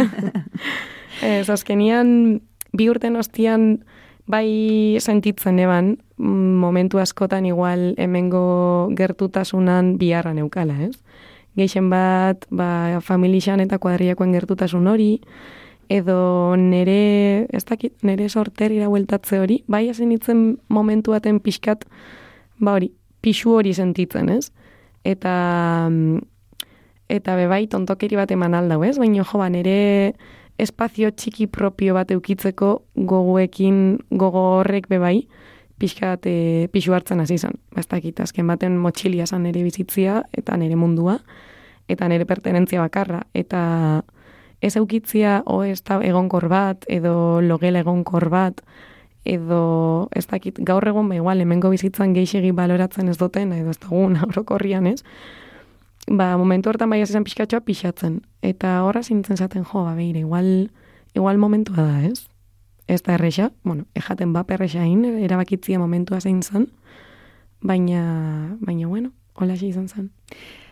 [1.23, 2.43] Ez, azkenian,
[2.75, 3.85] bi urten ostian,
[4.27, 10.99] bai sentitzen eban, mm, momentu askotan igual hemengo gertutasunan biharra neukala, ez?
[11.57, 15.20] Geixen bat, ba, familixan eta kuadriakoen gertutasun hori,
[15.93, 21.85] edo nere, ez dakit, nere sorterira bueltatze hori, bai nintzen momentu baten pixkat,
[22.59, 24.51] ba hori, pixu hori sentitzen, ez?
[25.05, 26.18] Eta, mm,
[27.09, 28.99] eta bebai tontokeri bat eman aldau, ez?
[28.99, 30.14] Baina jo, ba, nere
[30.62, 35.26] espazio txiki propio bat eukitzeko gogoekin, gogo horrek bebai,
[35.82, 37.58] pixkat e, pixu hartzen hasi izan.
[37.74, 41.18] Ba, ez dakit, azken baten motxilia zan nere bizitzia, eta nere mundua,
[41.90, 43.62] eta nere pertenentzia bakarra, eta
[44.62, 48.62] ez eukitzia o ez da egonkor bat, edo logela egonkor bat,
[49.24, 53.78] edo ez dakit gaur egon ba igual hemengo bizitzan geixegi baloratzen ez duten, edo ez
[53.82, 55.02] dagun orokorrian ez,
[56.07, 58.20] ba momentu hortan bai izan pixkatxoa pixatzen.
[58.42, 60.70] Eta horra zintzen zaten jo, ba beire, igual,
[61.14, 62.28] igual momentua da ez.
[62.88, 66.66] Ez da erresa, bueno, ejaten bap erresain, erabakitzia momentua zein zen,
[67.62, 70.11] baina, baina bueno, hola izan zen.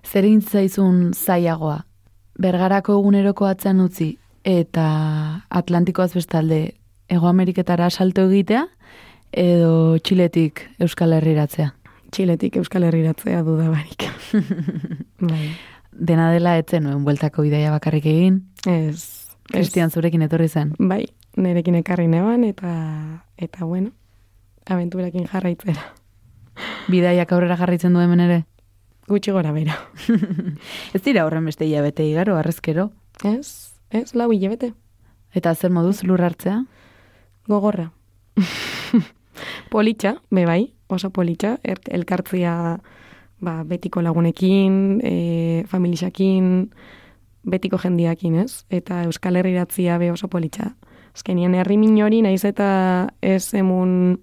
[0.05, 1.87] Zer zaizun zaiagoa?
[2.39, 6.75] Bergarako eguneroko atzean utzi eta Atlantikoaz bestalde
[7.09, 8.67] Ego Ameriketara salto egitea
[9.33, 11.75] edo Txiletik Euskal Herriratzea?
[12.11, 14.07] Txiletik Euskal Herriratzea duda barik.
[15.33, 15.51] bai.
[15.91, 19.31] Dena dela etzen nuen bueltako bidaia bakarrik egin, Ez.
[19.51, 20.75] Kristian zurekin etorri zen.
[20.79, 21.07] Bai,
[21.37, 22.71] nerekin ekarri neban eta
[23.37, 23.91] eta bueno,
[24.71, 25.91] aventurakin jarraitzera.
[26.91, 28.45] Bidaiak aurrera jarraitzen du hemen ere.
[29.11, 29.75] Gutxi gora bera.
[30.95, 32.91] Ez dira horren beste hilabete igaro, arrezkero.
[33.27, 34.73] Ez, ez, lau hilabete.
[35.35, 36.61] Eta zer moduz lur hartzea?
[37.51, 37.91] Gogorra.
[39.71, 42.81] politxa, be bai, oso politxa, er, elkartzia
[43.41, 46.71] ba, betiko lagunekin, e, familixakin,
[47.43, 48.65] betiko jendiakin, ez?
[48.71, 50.75] Eta Euskal Herriratzia be oso politxa.
[51.15, 54.21] Azkenien herri minori naiz eta ez emun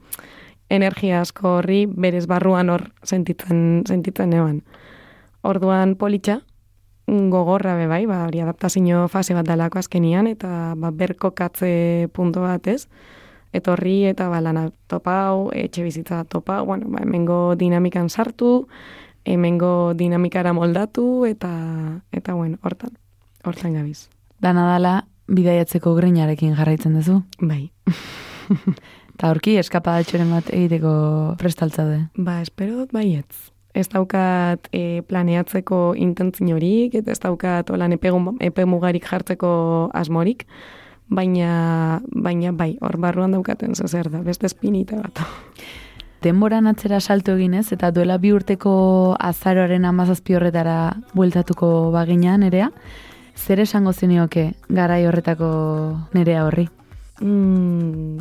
[0.69, 4.61] energia asko horri berez barruan hor sentitzen, sentitzen eban.
[5.41, 6.41] Orduan politxa,
[7.07, 12.67] gogorra be bai, ba, hori adaptazio fase bat dalako azkenian, eta ba, berkokatze punto bat
[12.67, 12.87] ez,
[13.57, 18.67] etorri eta ba, lana topau, etxe bizitza topau, bueno, ba, hemengo dinamikan sartu,
[19.25, 21.51] hemengo dinamikara moldatu, eta,
[22.11, 22.95] eta bueno, hortan,
[23.43, 24.07] hortan gabiz.
[24.39, 24.95] Dana dala,
[25.27, 27.21] bidaiatzeko greinarekin jarraitzen duzu.
[27.41, 27.67] Bai.
[29.17, 30.89] Eta horki eskapadatxoren bat egiteko
[31.41, 32.03] prestaltzaude.
[32.21, 33.49] Ba, espero dut baietz.
[33.73, 39.49] Ez daukat e, planeatzeko intentzinorik, eta ez daukat olan epegu, epe mugarik jartzeko
[39.97, 40.45] asmorik,
[41.09, 45.23] baina, baina bai, hor barruan daukaten zer da, beste espinita bat.
[46.21, 52.71] Denboran atzera salto eginez, eta duela bi urteko azaroaren amazazpi horretara bueltatuko baginean nerea,
[53.37, 55.49] zer esango zenioke garai horretako
[56.13, 56.67] nerea horri?
[57.21, 58.17] Mm,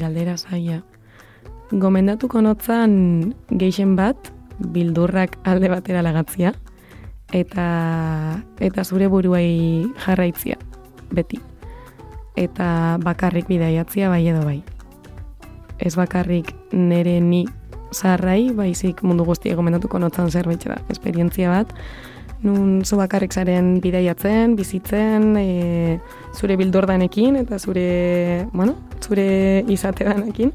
[0.00, 0.82] galdera zaia.
[1.70, 6.52] Gomendatuko notzan geixen bat, bildurrak alde batera lagatzia,
[7.32, 7.64] eta,
[8.60, 10.58] eta zure buruai jarraitzia,
[11.14, 11.53] beti.
[12.34, 14.62] Eta bakarrik bidaiatzia bai edo bai.
[15.78, 17.44] Ez bakarrik nere ni
[17.94, 21.70] zaharrai, baizik mundu guztia gomendatuko notzan zerbait da, esperientzia bat,
[22.44, 26.00] nun zu bakarrik zaren bidaiatzen, bizitzen, e,
[26.34, 30.52] zure bildordanekin eta zure, bueno, zure izatedanekin,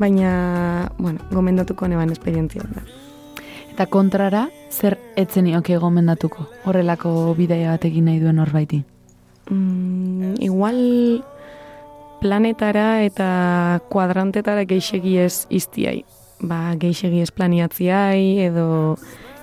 [0.00, 2.84] baina, bueno, gomendatuko neban esperientzia da.
[3.70, 6.48] Eta kontrara, zer etzen ioke gomendatuko?
[6.64, 8.82] Horrelako bidaia bat egin nahi duen horbaiti?
[9.50, 11.24] Mm, igual
[12.20, 16.04] planetara eta kuadrantetara geixegi ez iztiai.
[16.40, 18.96] Ba, geixegi ez planiatziai edo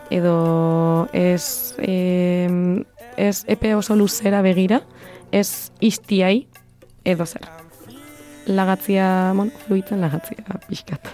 [0.10, 2.48] edo ez, e,
[3.18, 4.82] ez epe oso luzera begira,
[5.32, 6.48] ez iztiai
[7.04, 7.44] edo zer.
[8.48, 11.12] Lagatzia, bueno, fluitzen lagatzia pixkat.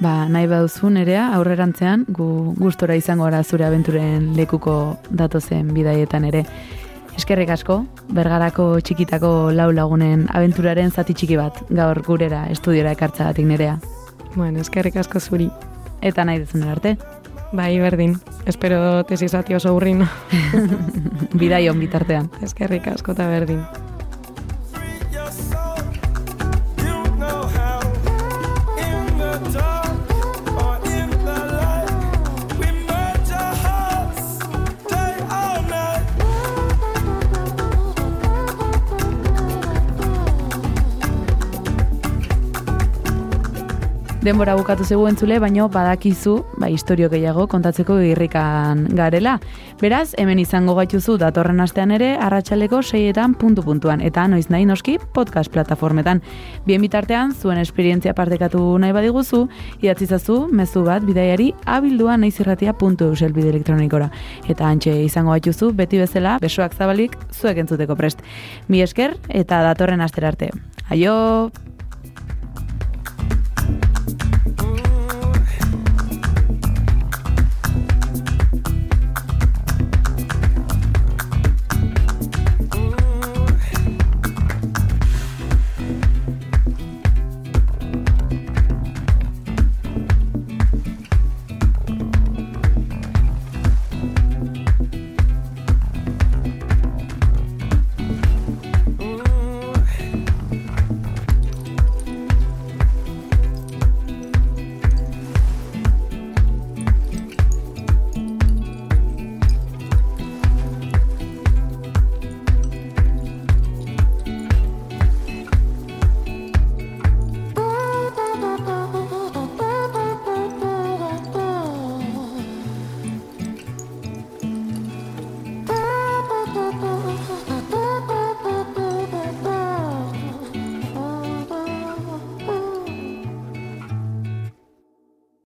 [0.00, 6.44] Ba, nahi baduzu nerea, aurrerantzean, gu gustora izango gara zure abenturen lekuko datozen bidaietan ere.
[7.16, 7.78] Eskerrik asko,
[8.12, 13.78] bergarako txikitako lau lagunen abenturaren zati txiki bat, gaur gurera estudiora ekartzagatik nerea.
[14.34, 15.48] Bueno, eskerrik asko zuri.
[16.04, 16.96] Eta nahi duzun arte.
[17.56, 18.18] Bai, berdin.
[18.44, 20.04] Espero tesi zati oso urrin.
[21.40, 22.30] Bidaion bitartean.
[22.42, 23.64] eskerrik asko eta berdin.
[44.26, 49.36] Denbora bukatu zegu entzule, baino badakizu, ba, historio gehiago kontatzeko irrikan garela.
[49.78, 55.52] Beraz, hemen izango gaituzu datorren astean ere, arratsaleko seietan puntu-puntuan, eta noiz nahi noski podcast
[55.54, 56.24] plataformetan.
[56.66, 59.44] Bien bitartean, zuen esperientzia partekatu nahi badiguzu,
[59.86, 64.10] idatzizazu, mezu bat, bidaiari, abildua naiz irratia puntu elektronikora.
[64.48, 68.26] Eta antxe izango gaituzu, beti bezala, besoak zabalik, zuek entzuteko prest.
[68.66, 70.50] Mi esker, eta datorren asterarte.
[70.90, 71.75] Aio!